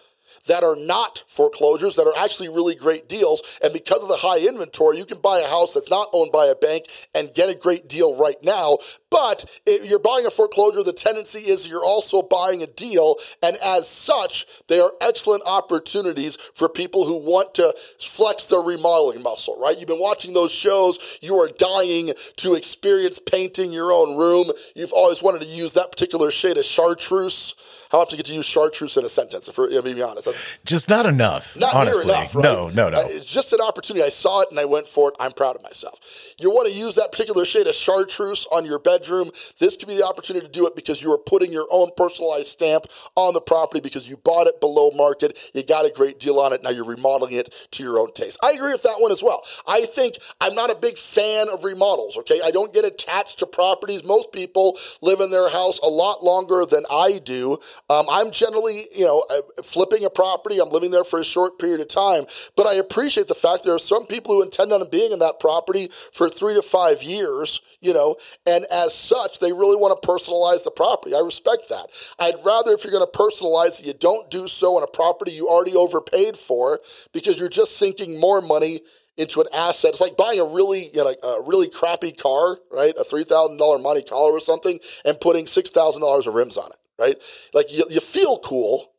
that 0.46 0.64
are 0.64 0.76
not 0.76 1.24
foreclosures, 1.26 1.96
that 1.96 2.06
are 2.06 2.24
actually 2.24 2.48
really 2.48 2.74
great 2.74 3.08
deals. 3.08 3.42
And 3.62 3.72
because 3.72 4.02
of 4.02 4.08
the 4.08 4.16
high 4.16 4.38
inventory, 4.38 4.98
you 4.98 5.04
can 5.04 5.20
buy 5.20 5.40
a 5.40 5.48
house 5.48 5.74
that's 5.74 5.90
not 5.90 6.08
owned 6.12 6.32
by 6.32 6.46
a 6.46 6.54
bank 6.54 6.86
and 7.14 7.34
get 7.34 7.50
a 7.50 7.54
great 7.54 7.88
deal 7.88 8.18
right 8.18 8.42
now. 8.42 8.78
But 9.10 9.46
if 9.66 9.88
you're 9.88 9.98
buying 9.98 10.26
a 10.26 10.30
foreclosure, 10.30 10.82
the 10.82 10.92
tendency 10.92 11.40
is 11.40 11.66
you're 11.66 11.84
also 11.84 12.22
buying 12.22 12.62
a 12.62 12.66
deal. 12.66 13.16
And 13.42 13.56
as 13.64 13.88
such, 13.88 14.46
they 14.68 14.80
are 14.80 14.92
excellent 15.00 15.42
opportunities 15.46 16.36
for 16.54 16.68
people 16.68 17.06
who 17.06 17.16
want 17.16 17.54
to 17.54 17.74
flex 18.00 18.46
their 18.46 18.60
remodeling 18.60 19.22
muscle, 19.22 19.58
right? 19.58 19.78
You've 19.78 19.88
been 19.88 20.00
watching 20.00 20.34
those 20.34 20.52
shows. 20.52 21.18
You 21.22 21.36
are 21.36 21.48
dying 21.48 22.12
to 22.36 22.54
experience 22.54 23.18
painting 23.18 23.72
your 23.72 23.92
own 23.92 24.16
room. 24.16 24.52
You've 24.74 24.92
always 24.92 25.22
wanted 25.22 25.42
to 25.42 25.48
use 25.48 25.72
that 25.74 25.90
particular 25.90 26.30
shade 26.30 26.58
of 26.58 26.64
chartreuse. 26.64 27.54
How 27.90 28.00
often 28.00 28.16
get 28.16 28.26
to 28.26 28.34
use 28.34 28.46
chartreuse 28.46 28.96
in 28.96 29.04
a 29.04 29.08
sentence? 29.08 29.48
If 29.48 29.56
we're, 29.56 29.76
I 29.76 29.80
mean, 29.80 29.96
be 29.96 30.02
honest, 30.02 30.26
that's 30.26 30.42
just 30.64 30.88
not 30.88 31.06
enough. 31.06 31.56
not 31.56 31.74
honestly. 31.74 32.06
near 32.06 32.16
enough. 32.16 32.34
Right? 32.34 32.42
No, 32.42 32.68
no, 32.68 32.90
no. 32.90 33.00
It's 33.00 33.26
just 33.26 33.52
an 33.52 33.60
opportunity. 33.60 34.04
I 34.04 34.10
saw 34.10 34.42
it 34.42 34.48
and 34.50 34.60
I 34.60 34.64
went 34.64 34.86
for 34.86 35.08
it. 35.08 35.16
I'm 35.18 35.32
proud 35.32 35.56
of 35.56 35.62
myself. 35.62 35.98
You 36.38 36.50
want 36.50 36.68
to 36.68 36.74
use 36.74 36.94
that 36.96 37.12
particular 37.12 37.44
shade 37.44 37.66
of 37.66 37.74
chartreuse 37.74 38.46
on 38.52 38.64
your 38.64 38.78
bedroom. 38.78 39.30
This 39.58 39.76
could 39.76 39.88
be 39.88 39.96
the 39.96 40.04
opportunity 40.04 40.46
to 40.46 40.52
do 40.52 40.66
it 40.66 40.76
because 40.76 41.02
you 41.02 41.12
are 41.12 41.18
putting 41.18 41.52
your 41.52 41.66
own 41.70 41.90
personalized 41.96 42.48
stamp 42.48 42.86
on 43.16 43.34
the 43.34 43.40
property 43.40 43.80
because 43.80 44.08
you 44.08 44.16
bought 44.16 44.46
it 44.46 44.60
below 44.60 44.90
market. 44.90 45.38
You 45.54 45.62
got 45.62 45.86
a 45.86 45.90
great 45.90 46.20
deal 46.20 46.38
on 46.38 46.52
it. 46.52 46.62
Now 46.62 46.70
you're 46.70 46.84
remodeling 46.84 47.34
it 47.34 47.54
to 47.72 47.82
your 47.82 47.98
own 47.98 48.12
taste. 48.12 48.38
I 48.42 48.52
agree 48.52 48.72
with 48.72 48.82
that 48.82 48.96
one 48.98 49.12
as 49.12 49.22
well. 49.22 49.42
I 49.66 49.86
think 49.86 50.16
I'm 50.40 50.54
not 50.54 50.70
a 50.70 50.76
big 50.76 50.98
fan 50.98 51.48
of 51.48 51.64
remodels. 51.64 52.16
Okay, 52.18 52.40
I 52.44 52.50
don't 52.50 52.74
get 52.74 52.84
attached 52.84 53.38
to 53.38 53.46
properties. 53.46 54.04
Most 54.04 54.32
people 54.32 54.78
live 55.00 55.20
in 55.20 55.30
their 55.30 55.50
house 55.50 55.78
a 55.82 55.88
lot 55.88 56.22
longer 56.22 56.66
than 56.66 56.84
I 56.90 57.20
do. 57.24 57.58
Um, 57.90 58.06
I'm 58.10 58.30
generally, 58.30 58.86
you 58.94 59.04
know, 59.04 59.24
uh, 59.30 59.62
flipping 59.62 60.04
a 60.04 60.10
property. 60.10 60.60
I'm 60.60 60.70
living 60.70 60.90
there 60.90 61.04
for 61.04 61.20
a 61.20 61.24
short 61.24 61.58
period 61.58 61.80
of 61.80 61.88
time, 61.88 62.26
but 62.56 62.66
I 62.66 62.74
appreciate 62.74 63.28
the 63.28 63.34
fact 63.34 63.64
there 63.64 63.74
are 63.74 63.78
some 63.78 64.06
people 64.06 64.34
who 64.34 64.42
intend 64.42 64.72
on 64.72 64.88
being 64.90 65.12
in 65.12 65.20
that 65.20 65.40
property 65.40 65.90
for 66.12 66.28
three 66.28 66.54
to 66.54 66.62
five 66.62 67.02
years. 67.02 67.60
You 67.80 67.94
know, 67.94 68.16
and 68.46 68.66
as 68.72 68.94
such, 68.94 69.38
they 69.38 69.52
really 69.52 69.76
want 69.76 70.00
to 70.00 70.08
personalize 70.08 70.64
the 70.64 70.70
property. 70.70 71.14
I 71.14 71.20
respect 71.20 71.68
that. 71.70 71.86
I'd 72.18 72.34
rather, 72.44 72.72
if 72.72 72.84
you're 72.84 72.92
going 72.92 73.06
to 73.06 73.18
personalize 73.18 73.80
it, 73.80 73.86
you 73.86 73.94
don't 73.94 74.30
do 74.30 74.48
so 74.48 74.76
on 74.76 74.82
a 74.82 74.86
property 74.88 75.30
you 75.32 75.48
already 75.48 75.74
overpaid 75.76 76.36
for 76.36 76.80
because 77.12 77.38
you're 77.38 77.48
just 77.48 77.76
sinking 77.76 78.18
more 78.20 78.40
money 78.40 78.80
into 79.16 79.40
an 79.40 79.46
asset. 79.54 79.90
It's 79.90 80.00
like 80.00 80.16
buying 80.16 80.40
a 80.40 80.44
really, 80.44 80.88
you 80.94 81.04
know, 81.04 81.08
a 81.10 81.42
really 81.46 81.68
crappy 81.68 82.12
car, 82.12 82.58
right? 82.70 82.94
A 82.98 83.04
three 83.04 83.24
thousand 83.24 83.58
dollar 83.58 83.78
Monte 83.78 84.02
Carlo 84.02 84.30
or 84.30 84.40
something, 84.40 84.78
and 85.04 85.20
putting 85.20 85.46
six 85.46 85.70
thousand 85.70 86.02
dollars 86.02 86.26
of 86.26 86.34
rims 86.34 86.56
on 86.56 86.70
it, 86.70 86.78
right? 86.98 87.16
Like 87.54 87.72
you, 87.72 87.84
you 87.88 88.00
feel 88.00 88.38
cool, 88.38 88.92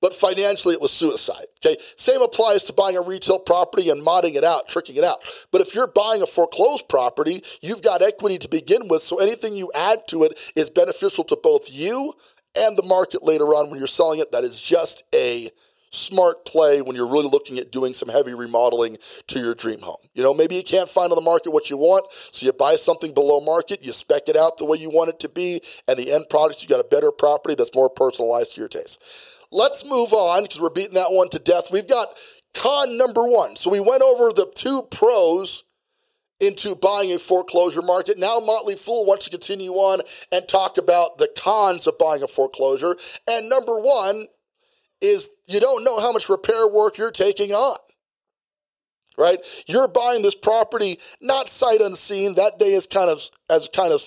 but 0.00 0.14
financially 0.14 0.74
it 0.74 0.80
was 0.80 0.90
suicide. 0.90 1.46
Okay. 1.64 1.80
Same 1.96 2.20
applies 2.20 2.64
to 2.64 2.72
buying 2.72 2.96
a 2.96 3.02
retail 3.02 3.38
property 3.38 3.88
and 3.88 4.04
modding 4.04 4.34
it 4.34 4.44
out, 4.44 4.68
tricking 4.68 4.96
it 4.96 5.04
out. 5.04 5.18
But 5.52 5.60
if 5.60 5.74
you're 5.74 5.86
buying 5.86 6.22
a 6.22 6.26
foreclosed 6.26 6.88
property, 6.88 7.42
you've 7.60 7.82
got 7.82 8.02
equity 8.02 8.38
to 8.38 8.48
begin 8.48 8.88
with. 8.88 9.02
So 9.02 9.18
anything 9.18 9.54
you 9.54 9.70
add 9.74 10.08
to 10.08 10.24
it 10.24 10.38
is 10.56 10.70
beneficial 10.70 11.24
to 11.24 11.38
both 11.40 11.72
you 11.72 12.14
and 12.54 12.76
the 12.76 12.82
market 12.82 13.22
later 13.22 13.54
on 13.54 13.70
when 13.70 13.78
you're 13.78 13.86
selling 13.86 14.18
it. 14.18 14.32
That 14.32 14.44
is 14.44 14.60
just 14.60 15.04
a 15.14 15.50
smart 15.92 16.44
play 16.44 16.80
when 16.80 16.96
you're 16.96 17.10
really 17.10 17.28
looking 17.28 17.58
at 17.58 17.70
doing 17.70 17.94
some 17.94 18.08
heavy 18.08 18.34
remodeling 18.34 18.96
to 19.28 19.38
your 19.38 19.54
dream 19.54 19.80
home. 19.80 19.96
You 20.14 20.22
know, 20.22 20.34
maybe 20.34 20.56
you 20.56 20.62
can't 20.62 20.88
find 20.88 21.12
on 21.12 21.16
the 21.16 21.22
market 21.22 21.50
what 21.52 21.70
you 21.70 21.76
want, 21.76 22.06
so 22.32 22.44
you 22.46 22.52
buy 22.52 22.76
something 22.76 23.12
below 23.12 23.40
market, 23.40 23.82
you 23.82 23.92
spec 23.92 24.28
it 24.28 24.36
out 24.36 24.58
the 24.58 24.64
way 24.64 24.78
you 24.78 24.90
want 24.90 25.10
it 25.10 25.20
to 25.20 25.28
be, 25.28 25.60
and 25.86 25.98
the 25.98 26.10
end 26.10 26.26
product, 26.30 26.62
you 26.62 26.68
got 26.68 26.80
a 26.80 26.88
better 26.88 27.12
property 27.12 27.54
that's 27.54 27.74
more 27.74 27.90
personalized 27.90 28.54
to 28.54 28.60
your 28.60 28.68
taste. 28.68 29.02
Let's 29.50 29.84
move 29.84 30.12
on 30.14 30.44
because 30.44 30.60
we're 30.60 30.70
beating 30.70 30.94
that 30.94 31.12
one 31.12 31.28
to 31.28 31.38
death. 31.38 31.68
We've 31.70 31.86
got 31.86 32.08
con 32.54 32.96
number 32.96 33.26
one. 33.26 33.56
So 33.56 33.70
we 33.70 33.80
went 33.80 34.02
over 34.02 34.32
the 34.32 34.50
two 34.54 34.82
pros 34.90 35.64
into 36.40 36.74
buying 36.74 37.12
a 37.12 37.18
foreclosure 37.18 37.82
market. 37.82 38.18
Now 38.18 38.40
Motley 38.40 38.74
Fool 38.74 39.04
wants 39.04 39.26
to 39.26 39.30
continue 39.30 39.72
on 39.74 40.00
and 40.32 40.48
talk 40.48 40.76
about 40.76 41.18
the 41.18 41.28
cons 41.38 41.86
of 41.86 41.98
buying 41.98 42.22
a 42.22 42.28
foreclosure. 42.28 42.96
And 43.28 43.48
number 43.48 43.78
one 43.78 44.26
is 45.02 45.28
you 45.46 45.60
don't 45.60 45.84
know 45.84 46.00
how 46.00 46.12
much 46.12 46.28
repair 46.28 46.68
work 46.68 46.96
you're 46.96 47.10
taking 47.10 47.52
on. 47.52 47.76
Right? 49.18 49.40
You're 49.66 49.88
buying 49.88 50.22
this 50.22 50.34
property 50.34 50.98
not 51.20 51.50
sight 51.50 51.82
unseen. 51.82 52.36
That 52.36 52.58
day 52.58 52.72
is 52.72 52.86
kind 52.86 53.10
of 53.10 53.22
as 53.50 53.68
kind 53.74 53.92
of 53.92 54.02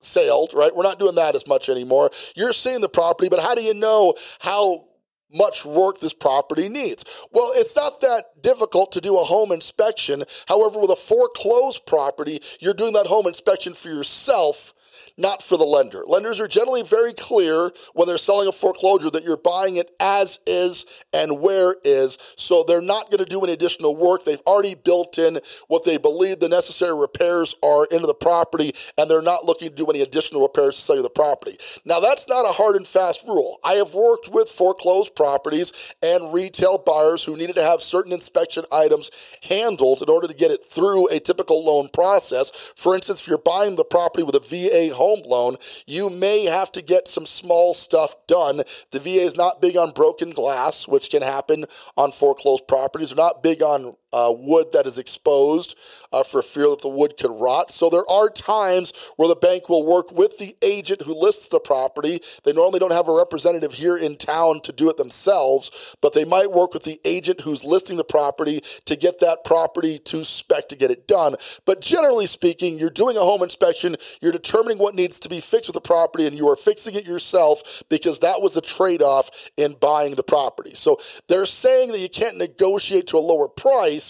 sailed, 0.00 0.50
right? 0.52 0.74
We're 0.74 0.82
not 0.82 0.98
doing 0.98 1.14
that 1.14 1.36
as 1.36 1.46
much 1.46 1.68
anymore. 1.68 2.10
You're 2.34 2.52
seeing 2.52 2.80
the 2.80 2.88
property, 2.88 3.28
but 3.28 3.40
how 3.40 3.54
do 3.54 3.62
you 3.62 3.72
know 3.72 4.14
how 4.40 4.86
much 5.32 5.64
work 5.64 6.00
this 6.00 6.12
property 6.12 6.68
needs. 6.68 7.04
Well, 7.32 7.52
it's 7.54 7.74
not 7.74 8.00
that 8.02 8.42
difficult 8.42 8.92
to 8.92 9.00
do 9.00 9.18
a 9.18 9.24
home 9.24 9.52
inspection. 9.52 10.24
However, 10.46 10.78
with 10.78 10.90
a 10.90 10.96
foreclosed 10.96 11.86
property, 11.86 12.40
you're 12.60 12.74
doing 12.74 12.92
that 12.92 13.06
home 13.06 13.26
inspection 13.26 13.74
for 13.74 13.88
yourself 13.88 14.74
not 15.16 15.42
for 15.42 15.56
the 15.56 15.64
lender. 15.64 16.02
Lenders 16.06 16.40
are 16.40 16.48
generally 16.48 16.82
very 16.82 17.12
clear 17.12 17.70
when 17.94 18.06
they're 18.08 18.18
selling 18.18 18.48
a 18.48 18.52
foreclosure 18.52 19.10
that 19.10 19.24
you're 19.24 19.36
buying 19.36 19.76
it 19.76 19.90
as 20.00 20.40
is 20.46 20.86
and 21.12 21.40
where 21.40 21.76
is. 21.84 22.18
So 22.36 22.64
they're 22.66 22.80
not 22.80 23.10
going 23.10 23.24
to 23.24 23.30
do 23.30 23.40
any 23.40 23.52
additional 23.52 23.96
work. 23.96 24.24
They've 24.24 24.40
already 24.46 24.74
built 24.74 25.18
in 25.18 25.40
what 25.68 25.84
they 25.84 25.96
believe 25.96 26.40
the 26.40 26.48
necessary 26.48 26.98
repairs 26.98 27.54
are 27.62 27.86
into 27.86 28.06
the 28.06 28.14
property, 28.14 28.74
and 28.96 29.10
they're 29.10 29.22
not 29.22 29.44
looking 29.44 29.68
to 29.68 29.74
do 29.74 29.86
any 29.86 30.00
additional 30.00 30.42
repairs 30.42 30.76
to 30.76 30.80
sell 30.80 30.96
you 30.96 31.02
the 31.02 31.10
property. 31.10 31.56
Now, 31.84 32.00
that's 32.00 32.28
not 32.28 32.48
a 32.48 32.52
hard 32.52 32.76
and 32.76 32.86
fast 32.86 33.26
rule. 33.26 33.58
I 33.64 33.74
have 33.74 33.94
worked 33.94 34.28
with 34.28 34.48
foreclosed 34.48 35.14
properties 35.14 35.72
and 36.02 36.32
retail 36.32 36.78
buyers 36.78 37.24
who 37.24 37.36
needed 37.36 37.56
to 37.56 37.62
have 37.62 37.82
certain 37.82 38.12
inspection 38.12 38.64
items 38.72 39.10
handled 39.48 40.02
in 40.02 40.08
order 40.08 40.26
to 40.26 40.34
get 40.34 40.50
it 40.50 40.64
through 40.64 41.08
a 41.08 41.20
typical 41.20 41.64
loan 41.64 41.88
process. 41.88 42.50
For 42.76 42.94
instance, 42.94 43.22
if 43.22 43.28
you're 43.28 43.38
buying 43.38 43.76
the 43.76 43.84
property 43.84 44.22
with 44.22 44.34
a 44.34 44.40
VA 44.40 44.94
home 44.94 45.01
loan, 45.02 45.56
you 45.86 46.10
may 46.10 46.44
have 46.44 46.72
to 46.72 46.82
get 46.82 47.08
some 47.08 47.26
small 47.26 47.74
stuff 47.74 48.14
done. 48.26 48.62
The 48.90 49.00
VA 49.00 49.20
is 49.22 49.36
not 49.36 49.60
big 49.60 49.76
on 49.76 49.92
broken 49.92 50.30
glass, 50.30 50.86
which 50.86 51.10
can 51.10 51.22
happen 51.22 51.66
on 51.96 52.12
foreclosed 52.12 52.66
properties. 52.68 53.10
They're 53.10 53.16
not 53.16 53.42
big 53.42 53.62
on 53.62 53.94
uh, 54.12 54.32
wood 54.36 54.72
that 54.72 54.86
is 54.86 54.98
exposed 54.98 55.76
uh, 56.12 56.22
for 56.22 56.42
fear 56.42 56.70
that 56.70 56.82
the 56.82 56.88
wood 56.88 57.16
could 57.18 57.30
rot. 57.30 57.72
So 57.72 57.88
there 57.88 58.08
are 58.10 58.28
times 58.28 58.92
where 59.16 59.28
the 59.28 59.36
bank 59.36 59.68
will 59.68 59.84
work 59.84 60.12
with 60.12 60.38
the 60.38 60.56
agent 60.62 61.02
who 61.02 61.14
lists 61.14 61.48
the 61.48 61.60
property. 61.60 62.20
They 62.44 62.52
normally 62.52 62.78
don't 62.78 62.92
have 62.92 63.08
a 63.08 63.14
representative 63.14 63.74
here 63.74 63.96
in 63.96 64.16
town 64.16 64.60
to 64.62 64.72
do 64.72 64.90
it 64.90 64.96
themselves, 64.96 65.96
but 66.00 66.12
they 66.12 66.24
might 66.24 66.52
work 66.52 66.74
with 66.74 66.84
the 66.84 67.00
agent 67.04 67.40
who's 67.42 67.64
listing 67.64 67.96
the 67.96 68.04
property 68.04 68.62
to 68.84 68.96
get 68.96 69.20
that 69.20 69.44
property 69.44 69.98
to 70.00 70.24
spec 70.24 70.68
to 70.68 70.76
get 70.76 70.90
it 70.90 71.08
done. 71.08 71.36
But 71.64 71.80
generally 71.80 72.26
speaking, 72.26 72.78
you're 72.78 72.90
doing 72.90 73.16
a 73.16 73.20
home 73.20 73.42
inspection, 73.42 73.96
you're 74.20 74.32
determining 74.32 74.78
what 74.78 74.94
needs 74.94 75.18
to 75.20 75.28
be 75.28 75.40
fixed 75.40 75.68
with 75.68 75.74
the 75.74 75.80
property, 75.80 76.26
and 76.26 76.36
you 76.36 76.48
are 76.48 76.56
fixing 76.56 76.94
it 76.94 77.06
yourself 77.06 77.82
because 77.88 78.20
that 78.20 78.42
was 78.42 78.54
the 78.54 78.60
trade 78.60 79.02
off 79.02 79.30
in 79.56 79.74
buying 79.80 80.14
the 80.14 80.22
property. 80.22 80.74
So 80.74 81.00
they're 81.28 81.46
saying 81.46 81.92
that 81.92 82.00
you 82.00 82.08
can't 82.08 82.36
negotiate 82.36 83.06
to 83.08 83.18
a 83.18 83.20
lower 83.20 83.48
price 83.48 84.01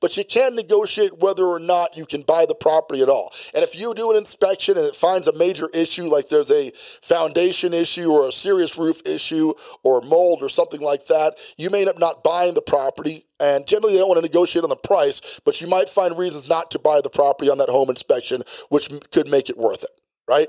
but 0.00 0.16
you 0.16 0.24
can 0.24 0.54
negotiate 0.54 1.18
whether 1.18 1.44
or 1.44 1.58
not 1.58 1.96
you 1.96 2.06
can 2.06 2.22
buy 2.22 2.46
the 2.46 2.54
property 2.54 3.02
at 3.02 3.08
all. 3.08 3.32
And 3.54 3.62
if 3.62 3.78
you 3.78 3.94
do 3.94 4.10
an 4.10 4.16
inspection 4.16 4.76
and 4.76 4.86
it 4.86 4.96
finds 4.96 5.26
a 5.26 5.32
major 5.32 5.68
issue, 5.72 6.06
like 6.06 6.28
there's 6.28 6.50
a 6.50 6.72
foundation 7.02 7.72
issue 7.74 8.10
or 8.10 8.28
a 8.28 8.32
serious 8.32 8.76
roof 8.78 9.00
issue 9.04 9.54
or 9.82 10.00
mold 10.00 10.42
or 10.42 10.48
something 10.48 10.80
like 10.80 11.06
that, 11.06 11.36
you 11.56 11.70
may 11.70 11.80
end 11.80 11.90
up 11.90 11.98
not 11.98 12.22
buying 12.22 12.54
the 12.54 12.62
property. 12.62 13.26
And 13.38 13.66
generally, 13.66 13.94
they 13.94 13.98
don't 13.98 14.08
want 14.08 14.18
to 14.18 14.26
negotiate 14.26 14.64
on 14.64 14.70
the 14.70 14.76
price, 14.76 15.40
but 15.44 15.60
you 15.60 15.66
might 15.66 15.88
find 15.88 16.16
reasons 16.18 16.48
not 16.48 16.70
to 16.72 16.78
buy 16.78 17.00
the 17.00 17.10
property 17.10 17.50
on 17.50 17.58
that 17.58 17.70
home 17.70 17.88
inspection, 17.88 18.42
which 18.68 18.90
could 19.10 19.28
make 19.28 19.48
it 19.48 19.56
worth 19.56 19.82
it, 19.82 19.90
right? 20.28 20.48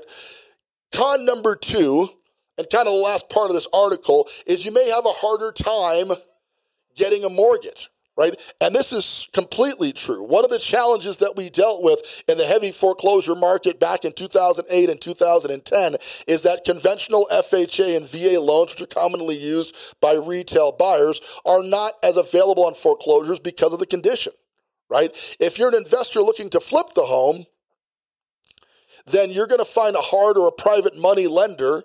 Con 0.92 1.24
number 1.24 1.56
two, 1.56 2.08
and 2.58 2.68
kind 2.70 2.86
of 2.86 2.92
the 2.92 3.00
last 3.00 3.30
part 3.30 3.50
of 3.50 3.54
this 3.54 3.66
article, 3.72 4.28
is 4.46 4.64
you 4.64 4.72
may 4.72 4.90
have 4.90 5.06
a 5.06 5.12
harder 5.12 5.52
time 5.52 6.12
getting 6.94 7.24
a 7.24 7.30
mortgage 7.30 7.88
right? 8.22 8.40
And 8.60 8.72
this 8.72 8.92
is 8.92 9.28
completely 9.32 9.92
true. 9.92 10.22
One 10.22 10.44
of 10.44 10.50
the 10.50 10.58
challenges 10.60 11.16
that 11.16 11.34
we 11.36 11.50
dealt 11.50 11.82
with 11.82 12.22
in 12.28 12.38
the 12.38 12.46
heavy 12.46 12.70
foreclosure 12.70 13.34
market 13.34 13.80
back 13.80 14.04
in 14.04 14.12
2008 14.12 14.88
and 14.88 15.00
2010 15.00 15.96
is 16.28 16.42
that 16.42 16.64
conventional 16.64 17.26
FHA 17.32 17.96
and 17.96 18.08
VA 18.08 18.40
loans, 18.40 18.70
which 18.70 18.82
are 18.82 18.86
commonly 18.86 19.36
used 19.36 19.74
by 20.00 20.12
retail 20.12 20.70
buyers, 20.70 21.20
are 21.44 21.64
not 21.64 21.94
as 22.04 22.16
available 22.16 22.64
on 22.64 22.74
foreclosures 22.74 23.40
because 23.40 23.72
of 23.72 23.80
the 23.80 23.86
condition, 23.86 24.32
right? 24.88 25.10
If 25.40 25.58
you're 25.58 25.70
an 25.70 25.74
investor 25.74 26.20
looking 26.20 26.48
to 26.50 26.60
flip 26.60 26.94
the 26.94 27.02
home, 27.02 27.46
then 29.04 29.30
you're 29.30 29.48
going 29.48 29.58
to 29.58 29.64
find 29.64 29.96
a 29.96 30.00
hard 30.00 30.38
or 30.38 30.46
a 30.46 30.52
private 30.52 30.96
money 30.96 31.26
lender 31.26 31.82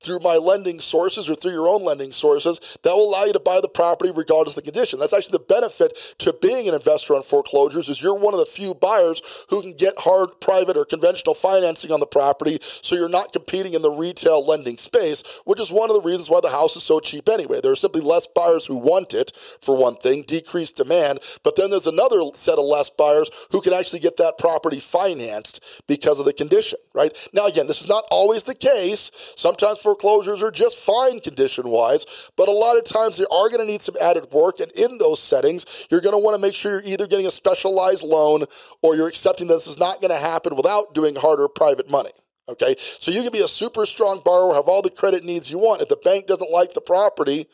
through 0.00 0.20
my 0.20 0.36
lending 0.36 0.80
sources 0.80 1.28
or 1.28 1.34
through 1.34 1.52
your 1.52 1.68
own 1.68 1.84
lending 1.84 2.12
sources 2.12 2.60
that 2.82 2.94
will 2.94 3.08
allow 3.08 3.24
you 3.24 3.32
to 3.32 3.40
buy 3.40 3.60
the 3.60 3.68
property 3.68 4.10
regardless 4.10 4.56
of 4.56 4.64
the 4.64 4.70
condition. 4.70 4.98
That's 4.98 5.12
actually 5.12 5.32
the 5.32 5.40
benefit 5.40 5.96
to 6.18 6.32
being 6.32 6.68
an 6.68 6.74
investor 6.74 7.14
on 7.14 7.22
foreclosures 7.22 7.88
is 7.88 8.02
you're 8.02 8.14
one 8.14 8.34
of 8.34 8.40
the 8.40 8.46
few 8.46 8.74
buyers 8.74 9.20
who 9.50 9.62
can 9.62 9.74
get 9.74 9.94
hard 9.98 10.40
private 10.40 10.76
or 10.76 10.84
conventional 10.84 11.34
financing 11.34 11.92
on 11.92 12.00
the 12.00 12.06
property 12.06 12.58
so 12.62 12.94
you're 12.94 13.08
not 13.08 13.32
competing 13.32 13.74
in 13.74 13.82
the 13.82 13.90
retail 13.90 14.44
lending 14.44 14.76
space, 14.76 15.22
which 15.44 15.60
is 15.60 15.70
one 15.70 15.90
of 15.90 15.96
the 15.96 16.02
reasons 16.02 16.30
why 16.30 16.40
the 16.40 16.50
house 16.50 16.76
is 16.76 16.82
so 16.82 17.00
cheap 17.00 17.28
anyway. 17.28 17.60
There 17.60 17.72
are 17.72 17.76
simply 17.76 18.00
less 18.00 18.26
buyers 18.26 18.66
who 18.66 18.76
want 18.76 19.14
it 19.14 19.32
for 19.60 19.76
one 19.76 19.96
thing, 19.96 20.22
decreased 20.22 20.76
demand, 20.76 21.20
but 21.42 21.56
then 21.56 21.70
there's 21.70 21.86
another 21.86 22.22
set 22.34 22.58
of 22.58 22.64
less 22.64 22.90
buyers 22.90 23.30
who 23.50 23.60
can 23.60 23.72
actually 23.72 24.00
get 24.00 24.16
that 24.18 24.38
property 24.38 24.80
financed 24.80 25.64
because 25.86 26.20
of 26.20 26.26
the 26.26 26.32
condition, 26.32 26.78
right? 26.94 27.16
Now 27.32 27.46
again, 27.46 27.66
this 27.66 27.80
is 27.80 27.88
not 27.88 28.04
always 28.10 28.44
the 28.44 28.54
case. 28.54 29.10
Sometimes 29.36 29.78
foreclosures 29.88 30.42
are 30.42 30.50
just 30.50 30.76
fine 30.76 31.18
condition 31.18 31.68
wise, 31.68 32.04
but 32.36 32.46
a 32.46 32.52
lot 32.52 32.76
of 32.76 32.84
times 32.84 33.16
they 33.16 33.24
are 33.24 33.48
going 33.48 33.60
to 33.60 33.64
need 33.64 33.80
some 33.80 33.96
added 33.98 34.30
work. 34.32 34.60
And 34.60 34.70
in 34.72 34.98
those 34.98 35.18
settings, 35.18 35.86
you're 35.90 36.02
going 36.02 36.14
to 36.14 36.22
want 36.22 36.34
to 36.34 36.40
make 36.40 36.54
sure 36.54 36.72
you're 36.72 36.92
either 36.92 37.06
getting 37.06 37.26
a 37.26 37.30
specialized 37.30 38.04
loan 38.04 38.44
or 38.82 38.96
you're 38.96 39.08
accepting 39.08 39.46
that 39.46 39.54
this 39.54 39.66
is 39.66 39.78
not 39.78 40.02
going 40.02 40.10
to 40.10 40.18
happen 40.18 40.56
without 40.56 40.92
doing 40.92 41.16
harder 41.16 41.48
private 41.48 41.90
money. 41.90 42.10
Okay, 42.50 42.76
so 42.78 43.10
you 43.10 43.22
can 43.22 43.32
be 43.32 43.42
a 43.42 43.48
super 43.48 43.86
strong 43.86 44.20
borrower, 44.24 44.54
have 44.54 44.68
all 44.68 44.82
the 44.82 44.90
credit 44.90 45.24
needs 45.24 45.50
you 45.50 45.58
want. 45.58 45.80
If 45.80 45.88
the 45.88 45.96
bank 45.96 46.26
doesn't 46.26 46.50
like 46.50 46.74
the 46.74 46.80
property, 46.80 47.46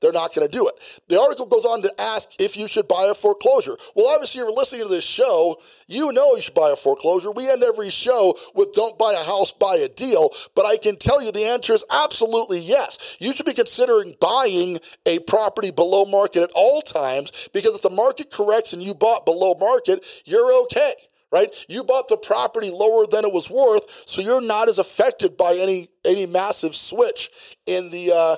they're 0.00 0.12
not 0.12 0.34
going 0.34 0.46
to 0.48 0.52
do 0.52 0.68
it. 0.68 0.74
The 1.08 1.20
article 1.20 1.46
goes 1.46 1.64
on 1.64 1.82
to 1.82 2.00
ask 2.00 2.30
if 2.38 2.56
you 2.56 2.68
should 2.68 2.88
buy 2.88 3.08
a 3.10 3.14
foreclosure. 3.14 3.76
Well, 3.94 4.08
obviously, 4.08 4.40
you're 4.40 4.52
listening 4.52 4.82
to 4.82 4.88
this 4.88 5.04
show, 5.04 5.60
you 5.86 6.12
know 6.12 6.34
you 6.34 6.42
should 6.42 6.54
buy 6.54 6.70
a 6.70 6.76
foreclosure. 6.76 7.30
We 7.30 7.50
end 7.50 7.62
every 7.62 7.90
show 7.90 8.36
with 8.54 8.72
don't 8.72 8.98
buy 8.98 9.12
a 9.12 9.24
house, 9.24 9.52
buy 9.52 9.76
a 9.76 9.88
deal. 9.88 10.30
But 10.54 10.66
I 10.66 10.76
can 10.76 10.96
tell 10.96 11.22
you 11.22 11.32
the 11.32 11.44
answer 11.44 11.74
is 11.74 11.84
absolutely 11.90 12.60
yes. 12.60 13.16
You 13.18 13.34
should 13.34 13.46
be 13.46 13.54
considering 13.54 14.14
buying 14.20 14.80
a 15.06 15.18
property 15.20 15.70
below 15.70 16.04
market 16.04 16.42
at 16.42 16.50
all 16.54 16.82
times 16.82 17.48
because 17.52 17.74
if 17.74 17.82
the 17.82 17.90
market 17.90 18.30
corrects 18.30 18.72
and 18.72 18.82
you 18.82 18.94
bought 18.94 19.24
below 19.24 19.54
market, 19.54 20.04
you're 20.24 20.62
okay 20.64 20.94
right? 21.34 21.52
You 21.68 21.82
bought 21.82 22.06
the 22.06 22.16
property 22.16 22.70
lower 22.70 23.08
than 23.08 23.24
it 23.24 23.32
was 23.32 23.50
worth, 23.50 24.04
so 24.06 24.22
you're 24.22 24.40
not 24.40 24.68
as 24.68 24.78
affected 24.78 25.36
by 25.36 25.54
any 25.54 25.88
any 26.04 26.26
massive 26.26 26.76
switch 26.76 27.28
in 27.66 27.90
the 27.90 28.12
uh, 28.12 28.36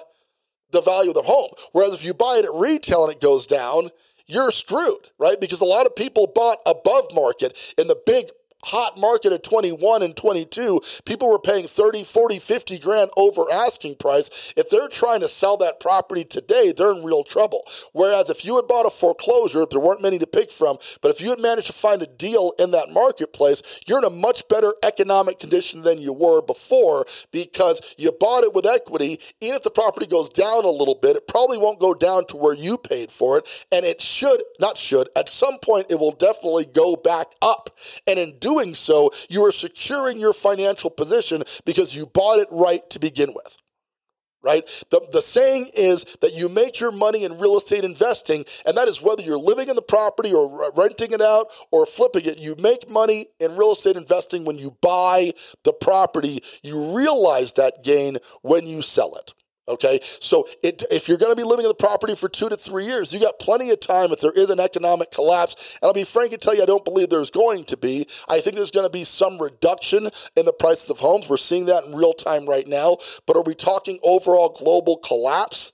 the 0.71 0.81
value 0.81 1.11
of 1.11 1.15
the 1.15 1.23
home. 1.23 1.51
Whereas 1.73 1.95
if 1.95 2.05
you 2.05 2.15
buy 2.15 2.37
it 2.39 2.45
at 2.45 2.53
retail 2.53 3.05
and 3.05 3.13
it 3.13 3.21
goes 3.21 3.47
down, 3.47 3.91
you're 4.27 4.51
screwed, 4.51 5.11
right? 5.19 5.41
Because 5.41 5.61
a 5.61 5.67
lot 5.67 5.87
of 5.87 5.95
people 5.95 6.27
bought 6.27 6.59
above 6.67 7.07
market 7.15 7.57
in 7.79 7.87
the 7.87 7.99
big 8.07 8.27
hot 8.67 8.99
market 8.99 9.33
at 9.33 9.45
21 9.45 10.03
and 10.03 10.17
22, 10.17 10.81
people 11.05 11.31
were 11.31 11.39
paying 11.39 11.67
30, 11.67 12.05
40, 12.05 12.39
50 12.39 12.79
grand 12.79 13.11
over 13.17 13.43
asking 13.53 13.97
price. 13.97 14.53
If 14.57 14.71
they're 14.71 14.89
trying 14.89 15.21
to 15.21 15.29
sell 15.29 15.57
that 15.59 15.81
property 15.81 16.25
today, 16.25 16.73
they're 16.77 16.93
in 16.93 17.05
real 17.05 17.23
trouble. 17.23 17.63
Whereas 17.93 18.29
if 18.29 18.45
you 18.45 18.57
had 18.57 18.67
bought 18.67 18.87
a 18.87 18.91
foreclosure, 18.91 19.67
there 19.71 19.81
weren't 19.81 20.03
many 20.03 20.19
to 20.19 20.27
pick 20.27 20.51
from, 20.51 20.79
but 21.01 21.11
if 21.11 21.21
you 21.21 21.31
had 21.31 21.41
managed 21.41 21.69
to 21.69 21.73
find 21.73 22.03
a 22.03 22.07
deal 22.07 22.53
in 22.59 22.73
that 22.73 22.91
marketplace, 22.91 23.63
you're 23.87 23.99
in 23.99 24.05
a 24.05 24.11
much 24.11 24.49
better 24.49 24.75
economic 24.83 25.39
condition 25.39 25.83
than 25.83 25.99
you 25.99 26.13
were 26.13 26.43
before 26.43 27.07
because 27.31 27.81
you 27.97 28.13
bought 28.13 28.43
it 28.43 28.55
with 28.55 28.67
equity. 28.67 29.21
Even 29.41 29.57
if 29.57 29.63
the 29.63 29.71
property 29.71 30.07
goes 30.07 30.29
down 30.29 30.65
a 30.65 30.71
little 30.71 30.99
bit, 31.01 31.17
it 31.17 31.29
probably 31.29 31.59
won't 31.59 31.79
go 31.79 31.95
down 31.95 32.27
to 32.27 32.37
where 32.37 32.55
you 32.55 32.77
paid 32.79 33.11
for 33.11 33.39
it. 33.39 33.47
And 33.71 33.85
it 33.85 34.03
should, 34.03 34.43
not 34.59 34.77
should, 34.77 35.09
at 35.15 35.29
some 35.29 35.59
point, 35.59 35.87
it 35.91 35.99
will 35.99 36.13
definitely 36.13 36.67
go 36.67 36.97
back 36.97 37.29
up. 37.41 37.71
And 38.07 38.19
in 38.19 38.39
doing 38.39 38.56
so, 38.75 39.11
you 39.29 39.45
are 39.45 39.53
securing 39.53 40.19
your 40.19 40.33
financial 40.33 40.91
position 40.91 41.43
because 41.65 41.95
you 41.95 42.07
bought 42.07 42.39
it 42.39 42.49
right 42.51 42.89
to 42.91 42.99
begin 42.99 43.33
with 43.35 43.57
right? 44.47 44.65
The, 44.91 45.01
the 45.13 45.23
saying 45.23 45.71
is 45.77 46.05
that 46.21 46.35
you 46.35 46.49
make 46.49 46.79
your 46.79 46.93
money 46.93 47.25
in 47.25 47.39
real 47.39 47.57
estate 47.57 47.85
investing, 47.85 48.45
and 48.65 48.77
that 48.79 48.87
is 48.87 49.03
whether 49.03 49.23
you're 49.23 49.39
living 49.39 49.69
in 49.69 49.75
the 49.75 49.83
property 49.83 50.33
or 50.33 50.71
renting 50.77 51.11
it 51.11 51.21
out 51.21 51.49
or 51.73 51.85
flipping 51.85 52.25
it. 52.27 52.39
You 52.39 52.55
make 52.57 52.89
money 52.89 53.27
in 53.41 53.57
real 53.57 53.73
estate 53.73 53.97
investing 53.97 54.45
when 54.45 54.57
you 54.57 54.77
buy 54.81 55.33
the 55.65 55.73
property. 55.73 56.43
You 56.63 56.97
realize 56.97 57.55
that 57.55 57.83
gain 57.83 58.19
when 58.43 58.67
you 58.67 58.83
sell 58.83 59.17
it. 59.17 59.35
Okay, 59.69 60.01
so 60.21 60.47
it, 60.63 60.85
if 60.93 61.09
you're 61.09 61.19
going 61.19 61.33
to 61.33 61.37
be 61.37 61.43
living 61.43 61.65
in 61.65 61.69
the 61.69 61.75
property 61.75 62.15
for 62.15 62.29
two 62.29 62.49
to 62.49 62.57
three 62.57 62.85
years, 62.85 63.13
you 63.13 63.19
got 63.19 63.41
plenty 63.41 63.71
of 63.71 63.81
time 63.81 64.13
if 64.13 64.21
there 64.21 64.33
is 64.33 64.49
an 64.49 64.61
economic 64.61 65.11
collapse. 65.11 65.77
And 65.83 65.89
I'll 65.89 65.93
be 65.93 66.05
frank 66.05 66.33
and 66.33 66.41
tell 66.41 66.55
you, 66.55 66.63
I 66.63 66.67
don't 66.67 66.85
believe 66.85 67.11
there's 67.11 67.31
going 67.31 67.65
to 67.65 67.77
be. 67.77 68.07
I 68.29 68.41
think 68.41 68.55
there's 68.55 68.71
going 68.71 68.87
to 68.87 68.93
be 68.93 69.03
some 69.03 69.43
reduction 69.43 70.11
in 70.37 70.47
the 70.47 70.53
prices 70.53 70.89
of 70.89 71.01
homes. 71.01 71.29
We're 71.29 71.37
seeing 71.37 71.67
that 71.67 71.85
in 71.85 71.97
real 71.97 72.13
time 72.13 72.47
right 72.47 72.67
now. 72.67 72.99
But 73.27 73.37
are 73.37 73.43
we 73.43 73.57
talking 73.57 73.99
overall 74.05 74.51
global 74.51 74.99
collapse? 74.99 75.73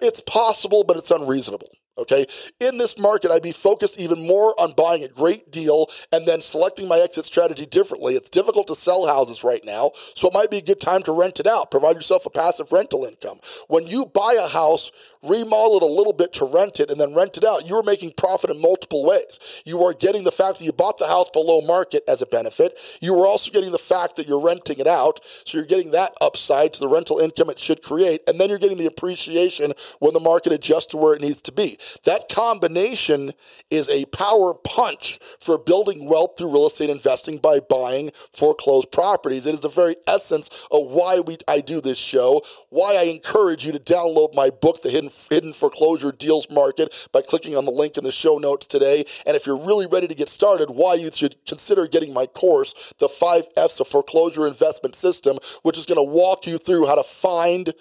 It's 0.00 0.20
possible, 0.20 0.82
but 0.82 0.96
it's 0.96 1.12
unreasonable. 1.12 1.68
Okay. 1.98 2.26
In 2.60 2.78
this 2.78 2.96
market, 2.96 3.32
I'd 3.32 3.42
be 3.42 3.52
focused 3.52 3.98
even 3.98 4.24
more 4.24 4.58
on 4.60 4.72
buying 4.72 5.02
a 5.02 5.08
great 5.08 5.50
deal 5.50 5.88
and 6.12 6.26
then 6.26 6.40
selecting 6.40 6.86
my 6.86 6.98
exit 6.98 7.24
strategy 7.24 7.66
differently. 7.66 8.14
It's 8.14 8.30
difficult 8.30 8.68
to 8.68 8.76
sell 8.76 9.06
houses 9.06 9.42
right 9.42 9.64
now, 9.64 9.90
so 10.14 10.28
it 10.28 10.34
might 10.34 10.50
be 10.50 10.58
a 10.58 10.62
good 10.62 10.80
time 10.80 11.02
to 11.04 11.12
rent 11.12 11.40
it 11.40 11.46
out. 11.46 11.72
Provide 11.72 11.96
yourself 11.96 12.24
a 12.24 12.30
passive 12.30 12.70
rental 12.70 13.04
income. 13.04 13.40
When 13.66 13.86
you 13.88 14.06
buy 14.06 14.38
a 14.40 14.46
house, 14.46 14.92
remodel 15.22 15.78
it 15.78 15.82
a 15.82 15.86
little 15.86 16.12
bit 16.12 16.32
to 16.34 16.44
rent 16.44 16.78
it 16.80 16.90
and 16.90 17.00
then 17.00 17.14
rent 17.14 17.36
it 17.36 17.44
out, 17.44 17.66
you 17.66 17.76
are 17.76 17.82
making 17.82 18.12
profit 18.16 18.50
in 18.50 18.60
multiple 18.60 19.04
ways. 19.04 19.62
You 19.64 19.82
are 19.82 19.92
getting 19.92 20.24
the 20.24 20.32
fact 20.32 20.58
that 20.58 20.64
you 20.64 20.72
bought 20.72 20.98
the 20.98 21.08
house 21.08 21.28
below 21.30 21.60
market 21.60 22.04
as 22.06 22.22
a 22.22 22.26
benefit. 22.26 22.78
You 23.00 23.18
are 23.20 23.26
also 23.26 23.50
getting 23.50 23.72
the 23.72 23.78
fact 23.78 24.16
that 24.16 24.28
you're 24.28 24.40
renting 24.40 24.78
it 24.78 24.86
out. 24.86 25.20
So 25.44 25.58
you're 25.58 25.66
getting 25.66 25.90
that 25.92 26.12
upside 26.20 26.72
to 26.74 26.80
the 26.80 26.88
rental 26.88 27.18
income 27.18 27.50
it 27.50 27.58
should 27.58 27.82
create. 27.82 28.20
And 28.28 28.40
then 28.40 28.48
you're 28.48 28.58
getting 28.58 28.78
the 28.78 28.86
appreciation 28.86 29.72
when 29.98 30.14
the 30.14 30.20
market 30.20 30.52
adjusts 30.52 30.86
to 30.88 30.96
where 30.96 31.14
it 31.14 31.20
needs 31.20 31.40
to 31.42 31.52
be. 31.52 31.78
That 32.04 32.28
combination 32.28 33.32
is 33.70 33.88
a 33.88 34.04
power 34.06 34.54
punch 34.54 35.18
for 35.40 35.58
building 35.58 36.06
wealth 36.06 36.32
through 36.38 36.52
real 36.52 36.66
estate 36.66 36.90
investing 36.90 37.38
by 37.38 37.60
buying 37.60 38.10
foreclosed 38.32 38.92
properties. 38.92 39.46
It 39.46 39.54
is 39.54 39.60
the 39.60 39.68
very 39.68 39.96
essence 40.06 40.48
of 40.70 40.86
why 40.86 41.20
we 41.20 41.38
I 41.46 41.60
do 41.60 41.80
this 41.80 41.98
show, 41.98 42.42
why 42.68 42.96
I 42.96 43.04
encourage 43.04 43.64
you 43.64 43.72
to 43.72 43.78
download 43.78 44.34
my 44.34 44.50
book, 44.50 44.82
The 44.82 44.90
Hidden, 44.90 45.10
Hidden 45.30 45.52
Foreclosure 45.52 46.12
Deals 46.12 46.50
Market, 46.50 47.08
by 47.12 47.22
clicking 47.22 47.56
on 47.56 47.64
the 47.64 47.70
link 47.70 47.96
in 47.96 48.04
the 48.04 48.12
show 48.12 48.38
notes 48.38 48.66
today. 48.66 49.04
And 49.26 49.36
if 49.36 49.46
you're 49.46 49.64
really 49.64 49.86
ready 49.86 50.08
to 50.08 50.14
get 50.14 50.28
started, 50.28 50.70
why 50.70 50.94
you 50.94 51.10
should 51.12 51.36
consider 51.46 51.86
getting 51.86 52.12
my 52.12 52.26
course, 52.26 52.92
The 52.98 53.08
Five 53.08 53.48
F's 53.56 53.80
of 53.80 53.88
Foreclosure 53.88 54.46
Investment 54.46 54.94
System, 54.94 55.38
which 55.62 55.78
is 55.78 55.86
going 55.86 55.96
to 55.96 56.02
walk 56.02 56.46
you 56.46 56.58
through 56.58 56.86
how 56.86 56.94
to 56.94 57.02
find 57.02 57.74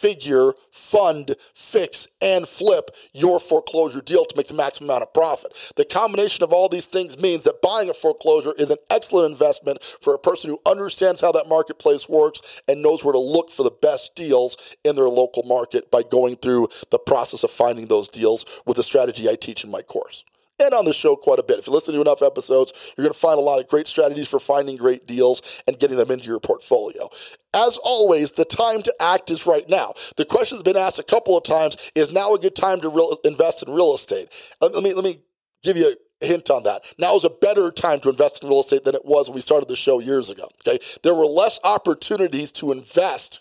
figure, 0.00 0.52
fund, 0.70 1.36
fix, 1.54 2.08
and 2.22 2.48
flip 2.48 2.90
your 3.12 3.38
foreclosure 3.38 4.00
deal 4.00 4.24
to 4.24 4.36
make 4.36 4.48
the 4.48 4.54
maximum 4.54 4.88
amount 4.88 5.02
of 5.02 5.12
profit. 5.12 5.52
The 5.76 5.84
combination 5.84 6.42
of 6.42 6.52
all 6.52 6.68
these 6.68 6.86
things 6.86 7.18
means 7.18 7.44
that 7.44 7.60
buying 7.60 7.90
a 7.90 7.94
foreclosure 7.94 8.52
is 8.58 8.70
an 8.70 8.78
excellent 8.88 9.32
investment 9.32 9.82
for 9.82 10.14
a 10.14 10.18
person 10.18 10.50
who 10.50 10.60
understands 10.64 11.20
how 11.20 11.32
that 11.32 11.48
marketplace 11.48 12.08
works 12.08 12.62
and 12.66 12.82
knows 12.82 13.04
where 13.04 13.12
to 13.12 13.18
look 13.18 13.50
for 13.50 13.62
the 13.62 13.70
best 13.70 14.14
deals 14.14 14.56
in 14.84 14.96
their 14.96 15.08
local 15.08 15.42
market 15.42 15.90
by 15.90 16.02
going 16.02 16.36
through 16.36 16.68
the 16.90 16.98
process 16.98 17.44
of 17.44 17.50
finding 17.50 17.86
those 17.86 18.08
deals 18.08 18.46
with 18.64 18.76
the 18.76 18.82
strategy 18.82 19.28
I 19.28 19.34
teach 19.34 19.64
in 19.64 19.70
my 19.70 19.82
course 19.82 20.24
and 20.60 20.74
on 20.74 20.84
the 20.84 20.92
show 20.92 21.16
quite 21.16 21.38
a 21.38 21.42
bit. 21.42 21.58
If 21.58 21.66
you 21.66 21.72
listen 21.72 21.94
to 21.94 22.00
enough 22.00 22.22
episodes, 22.22 22.72
you're 22.96 23.04
going 23.04 23.12
to 23.12 23.18
find 23.18 23.38
a 23.38 23.42
lot 23.42 23.60
of 23.60 23.68
great 23.68 23.86
strategies 23.86 24.28
for 24.28 24.40
finding 24.40 24.76
great 24.76 25.06
deals 25.06 25.62
and 25.66 25.78
getting 25.78 25.96
them 25.96 26.10
into 26.10 26.26
your 26.26 26.40
portfolio. 26.40 27.08
As 27.54 27.78
always, 27.82 28.32
the 28.32 28.44
time 28.44 28.82
to 28.82 28.94
act 29.00 29.30
is 29.30 29.46
right 29.46 29.68
now. 29.68 29.92
The 30.16 30.24
question 30.24 30.56
has 30.56 30.62
been 30.62 30.76
asked 30.76 30.98
a 30.98 31.04
couple 31.04 31.36
of 31.36 31.44
times: 31.44 31.76
Is 31.96 32.12
now 32.12 32.34
a 32.34 32.38
good 32.38 32.54
time 32.54 32.80
to 32.82 32.88
real, 32.88 33.18
invest 33.24 33.62
in 33.66 33.74
real 33.74 33.94
estate? 33.94 34.28
Uh, 34.60 34.68
let 34.72 34.82
me 34.82 34.94
let 34.94 35.04
me 35.04 35.20
give 35.62 35.76
you 35.76 35.96
a 36.22 36.26
hint 36.26 36.50
on 36.50 36.62
that. 36.64 36.82
Now 36.98 37.16
is 37.16 37.24
a 37.24 37.30
better 37.30 37.70
time 37.70 38.00
to 38.00 38.08
invest 38.08 38.42
in 38.42 38.48
real 38.48 38.60
estate 38.60 38.84
than 38.84 38.94
it 38.94 39.04
was 39.04 39.28
when 39.28 39.34
we 39.34 39.40
started 39.40 39.68
the 39.68 39.76
show 39.76 39.98
years 39.98 40.30
ago. 40.30 40.48
Okay, 40.66 40.78
there 41.02 41.14
were 41.14 41.26
less 41.26 41.58
opportunities 41.64 42.52
to 42.52 42.72
invest 42.72 43.40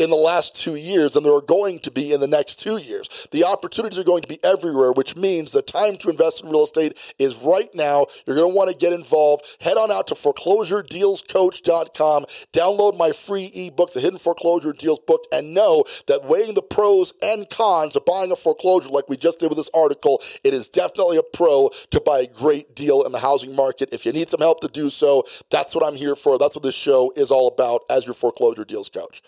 in 0.00 0.10
the 0.10 0.16
last 0.16 0.56
two 0.56 0.74
years 0.76 1.12
than 1.12 1.22
there 1.22 1.34
are 1.34 1.42
going 1.42 1.78
to 1.78 1.90
be 1.90 2.12
in 2.12 2.20
the 2.20 2.26
next 2.26 2.56
two 2.56 2.78
years. 2.78 3.28
The 3.32 3.44
opportunities 3.44 3.98
are 3.98 4.04
going 4.04 4.22
to 4.22 4.28
be 4.28 4.42
everywhere, 4.42 4.92
which 4.92 5.14
means 5.14 5.52
the 5.52 5.60
time 5.60 5.98
to 5.98 6.08
invest 6.08 6.42
in 6.42 6.48
real 6.48 6.64
estate 6.64 6.96
is 7.18 7.36
right 7.36 7.68
now. 7.74 8.06
You're 8.26 8.36
going 8.36 8.50
to 8.50 8.56
want 8.56 8.70
to 8.70 8.76
get 8.76 8.94
involved. 8.94 9.44
Head 9.60 9.76
on 9.76 9.92
out 9.92 10.06
to 10.06 10.14
foreclosuredealscoach.com, 10.14 12.24
download 12.54 12.96
my 12.96 13.12
free 13.12 13.50
ebook, 13.54 13.92
The 13.92 14.00
Hidden 14.00 14.20
Foreclosure 14.20 14.72
Deals 14.72 15.00
book, 15.06 15.24
and 15.30 15.52
know 15.52 15.84
that 16.06 16.24
weighing 16.24 16.54
the 16.54 16.62
pros 16.62 17.12
and 17.22 17.50
cons 17.50 17.94
of 17.94 18.06
buying 18.06 18.32
a 18.32 18.36
foreclosure 18.36 18.88
like 18.88 19.10
we 19.10 19.18
just 19.18 19.38
did 19.38 19.50
with 19.50 19.58
this 19.58 19.68
article, 19.74 20.22
it 20.42 20.54
is 20.54 20.68
definitely 20.68 21.18
a 21.18 21.22
pro 21.22 21.68
to 21.90 22.00
buy 22.00 22.20
a 22.20 22.26
great 22.26 22.74
deal 22.74 23.02
in 23.02 23.12
the 23.12 23.18
housing 23.18 23.54
market. 23.54 23.90
If 23.92 24.06
you 24.06 24.12
need 24.12 24.30
some 24.30 24.40
help 24.40 24.60
to 24.60 24.68
do 24.68 24.88
so, 24.88 25.24
that's 25.50 25.74
what 25.74 25.84
I'm 25.84 25.96
here 25.96 26.16
for. 26.16 26.38
That's 26.38 26.54
what 26.54 26.62
this 26.62 26.74
show 26.74 27.12
is 27.16 27.30
all 27.30 27.48
about 27.48 27.82
as 27.90 28.06
your 28.06 28.14
foreclosure 28.14 28.64
deals 28.64 28.88
coach. 28.88 29.20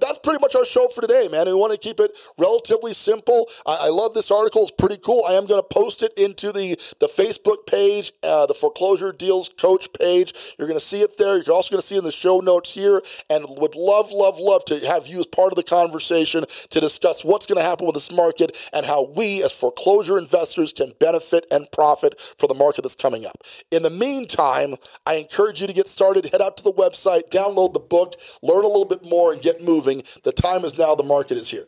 That's 0.00 0.18
pretty 0.18 0.40
much 0.40 0.54
our 0.54 0.64
show 0.64 0.88
for 0.88 1.00
today, 1.00 1.28
man. 1.30 1.46
We 1.46 1.54
want 1.54 1.72
to 1.72 1.78
keep 1.78 2.00
it 2.00 2.12
relatively 2.38 2.92
simple. 2.92 3.48
I, 3.66 3.86
I 3.86 3.88
love 3.88 4.14
this 4.14 4.30
article. 4.30 4.62
It's 4.62 4.72
pretty 4.72 4.98
cool. 4.98 5.24
I 5.28 5.32
am 5.32 5.46
going 5.46 5.60
to 5.60 5.66
post 5.68 6.02
it 6.02 6.12
into 6.16 6.52
the, 6.52 6.78
the 7.00 7.06
Facebook 7.06 7.66
page, 7.66 8.12
uh, 8.22 8.46
the 8.46 8.54
Foreclosure 8.54 9.12
Deals 9.12 9.50
Coach 9.58 9.88
page. 9.98 10.32
You're 10.58 10.68
going 10.68 10.78
to 10.78 10.84
see 10.84 11.02
it 11.02 11.18
there. 11.18 11.42
You're 11.42 11.54
also 11.54 11.70
going 11.70 11.80
to 11.80 11.86
see 11.86 11.96
in 11.96 12.04
the 12.04 12.12
show 12.12 12.40
notes 12.40 12.74
here 12.74 13.02
and 13.30 13.46
would 13.58 13.74
love, 13.74 14.10
love, 14.10 14.38
love 14.38 14.64
to 14.66 14.80
have 14.86 15.06
you 15.06 15.20
as 15.20 15.26
part 15.26 15.52
of 15.52 15.56
the 15.56 15.62
conversation 15.62 16.44
to 16.70 16.80
discuss 16.80 17.24
what's 17.24 17.46
going 17.46 17.58
to 17.58 17.64
happen 17.64 17.86
with 17.86 17.94
this 17.94 18.12
market 18.12 18.56
and 18.72 18.86
how 18.86 19.04
we 19.16 19.42
as 19.42 19.52
foreclosure 19.52 20.18
investors 20.18 20.72
can 20.72 20.92
benefit 20.98 21.46
and 21.50 21.70
profit 21.72 22.20
for 22.38 22.46
the 22.46 22.54
market 22.54 22.82
that's 22.82 22.94
coming 22.94 23.24
up. 23.24 23.36
In 23.70 23.82
the 23.82 23.90
meantime, 23.90 24.76
I 25.06 25.14
encourage 25.14 25.60
you 25.60 25.66
to 25.66 25.72
get 25.72 25.88
started. 25.88 26.26
Head 26.26 26.42
out 26.42 26.56
to 26.58 26.62
the 26.64 26.72
website, 26.72 27.30
download 27.30 27.72
the 27.72 27.80
book, 27.80 28.14
learn 28.42 28.64
a 28.64 28.68
little 28.68 28.84
bit 28.84 29.04
more, 29.04 29.32
and 29.32 29.42
get 29.42 29.55
moving. 29.62 30.02
The 30.22 30.32
time 30.32 30.64
is 30.64 30.78
now. 30.78 30.94
The 30.94 31.02
market 31.02 31.38
is 31.38 31.48
here. 31.48 31.66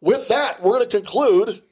With 0.00 0.28
that, 0.28 0.62
we're 0.62 0.78
going 0.78 0.88
to 0.88 0.96
conclude 0.96 1.62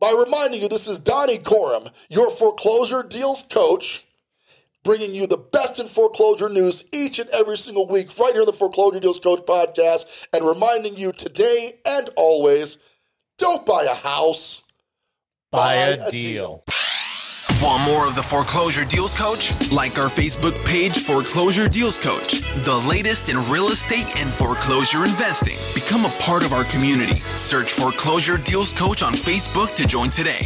by 0.00 0.14
reminding 0.24 0.62
you 0.62 0.68
this 0.68 0.86
is 0.86 0.98
Donny 0.98 1.38
Coram, 1.38 1.90
your 2.08 2.30
foreclosure 2.30 3.02
deals 3.02 3.42
coach, 3.42 4.06
bringing 4.84 5.12
you 5.12 5.26
the 5.26 5.36
best 5.36 5.78
in 5.80 5.86
foreclosure 5.86 6.48
news 6.48 6.84
each 6.92 7.18
and 7.18 7.28
every 7.30 7.58
single 7.58 7.86
week 7.86 8.16
right 8.18 8.32
here 8.32 8.42
on 8.42 8.46
the 8.46 8.52
Foreclosure 8.52 9.00
Deals 9.00 9.18
Coach 9.18 9.40
podcast, 9.40 10.28
and 10.32 10.46
reminding 10.46 10.96
you 10.96 11.12
today 11.12 11.74
and 11.84 12.08
always 12.16 12.78
don't 13.38 13.66
buy 13.66 13.84
a 13.84 13.94
house, 13.94 14.62
buy, 15.50 15.74
a, 15.74 16.10
deal. 16.10 16.64
Want 17.60 17.82
more 17.82 18.06
of 18.06 18.14
the 18.14 18.22
Foreclosure 18.22 18.84
Deals 18.84 19.12
Coach? 19.12 19.52
Like 19.72 19.98
our 19.98 20.08
Facebook 20.08 20.54
page, 20.64 20.98
Foreclosure 20.98 21.68
Deals 21.68 21.98
Coach. 21.98 22.42
The 22.62 22.84
latest 22.88 23.30
in 23.30 23.42
real 23.50 23.66
estate 23.66 24.16
and 24.16 24.32
foreclosure 24.32 25.04
investing. 25.04 25.56
Become 25.74 26.04
a 26.04 26.10
part 26.20 26.44
of 26.44 26.52
our 26.52 26.62
community. 26.62 27.16
Search 27.36 27.72
Foreclosure 27.72 28.36
Deals 28.36 28.72
Coach 28.72 29.02
on 29.02 29.12
Facebook 29.12 29.74
to 29.74 29.88
join 29.88 30.08
today. 30.08 30.42